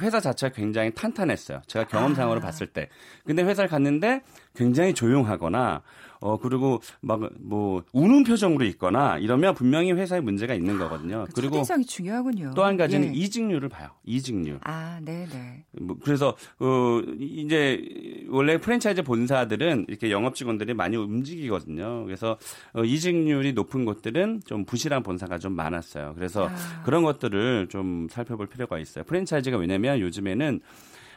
회사 0.00 0.20
자체가 0.20 0.54
굉장히 0.54 0.94
탄탄했어요. 0.94 1.62
제가 1.66 1.86
경험상으로 1.86 2.38
아. 2.38 2.42
봤을 2.42 2.66
때. 2.66 2.88
근데 3.24 3.42
회사를 3.42 3.68
갔는데 3.68 4.22
굉장히 4.54 4.94
조용하거나 4.94 5.82
어 6.20 6.38
그리고 6.38 6.80
막 7.00 7.18
뭐 7.40 7.82
우는 7.92 8.24
표정으로 8.24 8.64
있거나 8.66 9.18
이러면 9.18 9.54
분명히 9.54 9.92
회사에 9.92 10.20
문제가 10.20 10.54
있는 10.54 10.78
거거든요. 10.78 11.24
그 11.28 11.32
그리고 11.34 11.54
첫인상이 11.56 11.84
중요하군요. 11.84 12.52
또 12.54 12.64
한 12.64 12.76
가지는 12.76 13.08
예. 13.14 13.18
이직률을 13.18 13.68
봐요. 13.68 13.88
이직률. 14.04 14.60
아, 14.64 15.00
네, 15.02 15.26
네. 15.30 15.64
뭐 15.80 15.96
그래서 16.02 16.36
어 16.60 17.00
이제 17.18 17.82
원래 18.28 18.58
프랜차이즈 18.58 19.02
본사들은 19.02 19.86
이렇게 19.88 20.10
영업 20.10 20.34
직원들이 20.34 20.74
많이 20.74 20.96
움직이거든요. 20.96 22.04
그래서 22.04 22.36
어, 22.72 22.84
이직률이 22.84 23.52
높은 23.52 23.84
곳들은 23.84 24.42
좀 24.46 24.64
부실한 24.64 25.02
본사가 25.02 25.38
좀 25.38 25.52
많았어요. 25.54 26.12
그래서 26.14 26.48
아. 26.48 26.82
그런 26.84 27.02
것들을 27.02 27.68
좀 27.70 28.08
살펴볼 28.10 28.46
필요가 28.46 28.78
있어요. 28.78 29.04
프랜차이즈가 29.04 29.56
왜냐면 29.56 29.98
요즘에는 30.00 30.60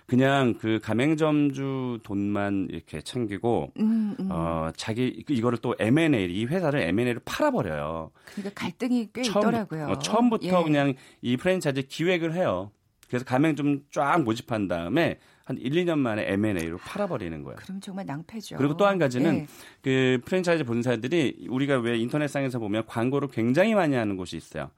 그냥 0.07 0.55
그 0.59 0.79
가맹점주 0.83 1.99
돈만 2.03 2.67
이렇게 2.69 3.01
챙기고 3.01 3.71
음, 3.79 4.15
음. 4.19 4.27
어 4.29 4.69
자기 4.75 5.23
이거를 5.29 5.57
또 5.59 5.75
M&A 5.79 6.25
이 6.25 6.45
회사를 6.45 6.81
M&A로 6.81 7.19
팔아버려요. 7.23 8.11
그러니까 8.35 8.61
갈등이 8.61 9.09
꽤 9.13 9.21
처음, 9.23 9.43
있더라고요. 9.47 9.87
어, 9.87 9.99
처음부터 9.99 10.59
예. 10.59 10.63
그냥 10.63 10.93
이 11.21 11.37
프랜차이즈 11.37 11.83
기획을 11.83 12.33
해요. 12.33 12.71
그래서 13.07 13.25
가맹점 13.25 13.81
쫙 13.91 14.21
모집한 14.23 14.67
다음에 14.67 15.19
한 15.43 15.57
1, 15.57 15.71
2년 15.71 15.97
만에 15.99 16.25
M&A로 16.31 16.77
팔아버리는 16.77 17.43
거예요. 17.43 17.57
그럼 17.57 17.81
정말 17.81 18.05
낭패죠. 18.05 18.57
그리고 18.57 18.77
또 18.77 18.85
한 18.85 18.97
가지는 18.99 19.35
예. 19.39 19.47
그 19.81 20.19
프랜차이즈 20.25 20.63
본사들이 20.65 21.47
우리가 21.49 21.79
왜 21.79 21.97
인터넷상에서 21.97 22.59
보면 22.59 22.85
광고를 22.85 23.29
굉장히 23.29 23.75
많이 23.75 23.95
하는 23.95 24.17
곳이 24.17 24.37
있어요. 24.37 24.71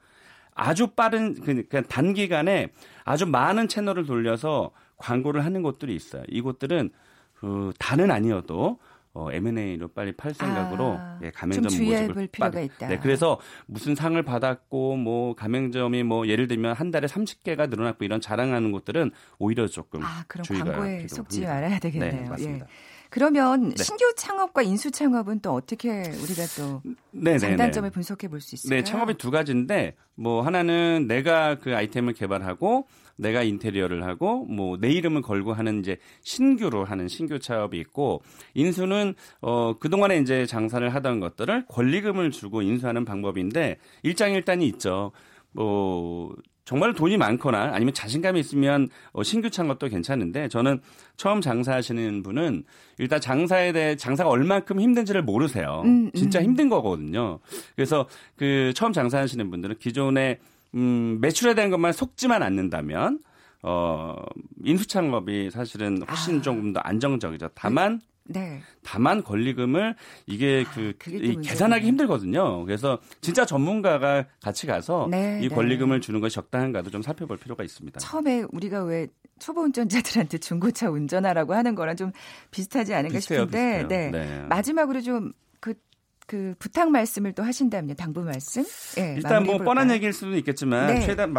아주 0.55 0.87
빠른 0.87 1.33
그냥 1.33 1.83
단기간에 1.87 2.69
아주 3.05 3.25
많은 3.25 3.67
채널을 3.67 4.05
돌려서 4.05 4.71
광고를 5.03 5.43
하는 5.43 5.61
곳들이 5.63 5.95
있어요. 5.95 6.23
이곳들은 6.29 6.91
그 7.33 7.73
다는 7.77 8.09
아니어도 8.09 8.79
어, 9.13 9.31
M&A로 9.31 9.89
빨리 9.89 10.11
팔 10.13 10.33
생각으로 10.33 10.95
아, 10.97 11.19
예, 11.21 11.29
가맹점 11.29 11.65
모집을 11.65 12.27
필요가 12.27 12.51
빠르, 12.51 12.63
있다. 12.63 12.87
네, 12.87 12.99
그래서 12.99 13.39
무슨 13.67 13.93
상을 13.93 14.19
받았고 14.23 14.95
뭐 14.95 15.35
가맹점이 15.35 16.01
뭐 16.03 16.27
예를 16.27 16.47
들면 16.47 16.73
한 16.73 16.89
달에 16.89 17.05
30개가 17.05 17.69
늘어났고 17.69 18.05
이런 18.05 18.21
자랑하는 18.21 18.71
곳들은 18.71 19.11
오히려 19.37 19.67
조금 19.67 20.01
아, 20.03 20.23
그럼 20.27 20.43
주의가 20.43 20.71
광고에 20.71 21.07
속지 21.07 21.41
말아야 21.41 21.77
되겠네요. 21.77 22.23
네, 22.23 22.29
맞습니다. 22.29 22.65
예. 22.65 22.92
그러면 23.13 23.69
네. 23.69 23.83
신규 23.83 24.11
창업과 24.17 24.63
인수 24.63 24.89
창업은 24.89 25.41
또 25.41 25.53
어떻게 25.53 25.89
우리가 26.01 26.43
또 26.57 26.81
네네네. 27.11 27.37
장단점을 27.37 27.91
분석해 27.91 28.27
볼 28.27 28.41
수 28.41 28.55
있을까요? 28.55 28.79
네, 28.79 28.83
창업이 28.83 29.13
두 29.19 29.29
가지인데 29.29 29.95
뭐 30.15 30.41
하나는 30.41 31.05
내가 31.07 31.59
그 31.59 31.75
아이템을 31.75 32.13
개발하고 32.13 32.87
내가 33.17 33.43
인테리어를 33.43 34.03
하고 34.03 34.45
뭐 34.45 34.77
내 34.79 34.89
이름을 34.89 35.21
걸고 35.21 35.53
하는 35.53 35.79
이제 35.81 35.97
신규로 36.23 36.85
하는 36.85 37.07
신규 37.07 37.37
창업이 37.37 37.77
있고 37.81 38.23
인수는 38.55 39.13
어 39.41 39.77
그동안에 39.77 40.17
이제 40.17 40.47
장사를 40.47 40.89
하던 40.95 41.19
것들을 41.19 41.67
권리금을 41.67 42.31
주고 42.31 42.63
인수하는 42.63 43.05
방법인데 43.05 43.77
일장일단이 44.01 44.65
있죠. 44.69 45.11
뭐 45.51 46.35
정말 46.65 46.93
돈이 46.93 47.17
많거나 47.17 47.71
아니면 47.73 47.93
자신감이 47.93 48.39
있으면 48.39 48.87
어, 49.11 49.23
신규 49.23 49.49
창업도 49.49 49.89
괜찮은데 49.89 50.47
저는 50.47 50.79
처음 51.17 51.41
장사하시는 51.41 52.23
분은 52.23 52.63
일단 52.99 53.19
장사에 53.19 53.73
대해 53.73 53.95
장사가 53.95 54.29
얼만큼 54.29 54.79
힘든지를 54.79 55.23
모르세요. 55.23 55.81
음, 55.85 56.05
음. 56.05 56.11
진짜 56.13 56.41
힘든 56.41 56.69
거거든요. 56.69 57.39
그래서 57.75 58.07
그 58.35 58.71
처음 58.75 58.93
장사하시는 58.93 59.49
분들은 59.49 59.77
기존에 59.79 60.39
음, 60.75 61.19
매출에 61.21 61.53
대한 61.53 61.69
것만 61.69 61.91
속지만 61.91 62.41
않는다면 62.41 63.19
어, 63.61 64.15
인수 64.63 64.87
창업이 64.87 65.49
사실은 65.49 66.01
훨씬 66.07 66.39
아. 66.39 66.41
조금 66.41 66.73
더 66.73 66.79
안정적이죠. 66.81 67.49
다만 67.53 68.01
네. 68.25 68.61
다만 68.83 69.23
권리금을 69.23 69.95
이게 70.25 70.63
아, 70.67 70.73
그 70.73 70.93
이, 71.07 71.35
계산하기 71.41 71.85
힘들거든요. 71.85 72.63
그래서 72.65 72.99
진짜 73.21 73.45
전문가가 73.45 74.25
같이 74.41 74.65
가서 74.65 75.07
네, 75.09 75.39
이 75.41 75.49
네. 75.49 75.55
권리금을 75.55 75.99
네. 75.99 76.05
주는 76.05 76.21
것이 76.21 76.35
적당한가도 76.35 76.89
좀 76.89 77.01
살펴볼 77.01 77.37
필요가 77.37 77.63
있습니다. 77.63 77.99
처음에 77.99 78.43
우리가 78.51 78.83
왜 78.83 79.07
초보 79.39 79.61
운전자들한테 79.61 80.37
중고차 80.37 80.89
운전하라고 80.89 81.53
하는 81.53 81.75
거랑 81.75 81.95
좀 81.95 82.11
비슷하지 82.51 82.93
않은가 82.93 83.15
비슷해요, 83.15 83.41
싶은데 83.41 83.87
네. 83.87 84.11
네. 84.11 84.45
마지막으로 84.47 85.01
좀그그 85.01 86.55
부탁 86.59 86.91
말씀을 86.91 87.33
또 87.33 87.43
하신다면요, 87.43 87.95
당부 87.95 88.21
말씀? 88.21 88.63
네, 88.95 89.15
일단 89.17 89.43
뭐 89.43 89.57
뻔한 89.57 89.91
얘기일 89.91 90.13
수도 90.13 90.35
있겠지만 90.37 90.87
네. 90.87 91.05
최대한 91.05 91.33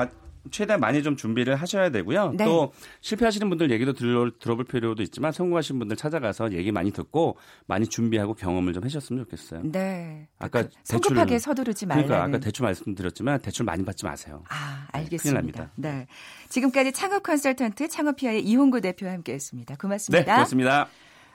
최대한 0.50 0.80
많이 0.80 1.02
좀 1.02 1.16
준비를 1.16 1.56
하셔야 1.56 1.90
되고요. 1.90 2.34
네. 2.36 2.44
또 2.44 2.72
실패하시는 3.00 3.48
분들 3.48 3.70
얘기도 3.70 3.92
들어, 3.92 4.30
들어볼 4.38 4.64
필요도 4.64 5.02
있지만 5.02 5.32
성공하신 5.32 5.78
분들 5.78 5.96
찾아가서 5.96 6.52
얘기 6.52 6.72
많이 6.72 6.92
듣고 6.92 7.36
많이 7.66 7.86
준비하고 7.86 8.34
경험을 8.34 8.72
좀 8.72 8.84
하셨으면 8.84 9.24
좋겠어요. 9.24 9.62
네. 9.64 10.28
아까 10.38 10.62
그, 10.62 10.68
대출 10.68 10.84
성급하게 10.86 11.38
서두르지 11.38 11.86
말라. 11.86 12.02
그러니까 12.02 12.24
아까 12.24 12.38
대출 12.38 12.64
말씀드렸지만 12.64 13.40
대출 13.40 13.64
많이 13.64 13.84
받지 13.84 14.04
마세요. 14.04 14.42
아, 14.48 14.86
알겠습니다. 14.92 15.16
네, 15.16 15.22
큰일 15.22 15.34
납니다. 15.34 15.70
네. 15.76 16.06
지금까지 16.48 16.92
창업 16.92 17.22
컨설턴트 17.22 17.88
창업피아의 17.88 18.44
이홍구 18.44 18.80
대표와 18.80 19.12
함께했습니다. 19.12 19.76
고맙습니다. 19.76 20.24
네, 20.24 20.32
고맙습니다. 20.32 20.88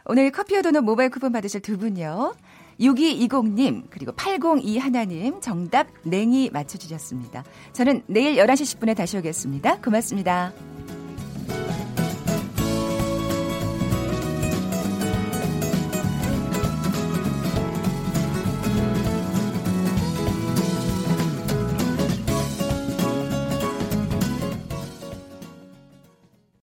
오늘 0.06 0.32
커피와 0.32 0.62
도넛 0.62 0.84
모바일 0.84 1.10
쿠폰 1.10 1.32
받으실 1.32 1.62
두 1.62 1.78
분요. 1.78 2.34
6220님, 2.80 3.84
그리고 3.90 4.12
802 4.14 4.78
하나님 4.78 5.42
정답 5.42 5.88
냉이 6.04 6.50
맞춰주셨습니다. 6.52 7.44
저는 7.74 8.04
내일 8.08 8.38
11시 8.38 8.80
10분에 8.80 8.96
다시 8.96 9.18
오겠습니다. 9.18 9.82
고맙습니다. 9.82 10.54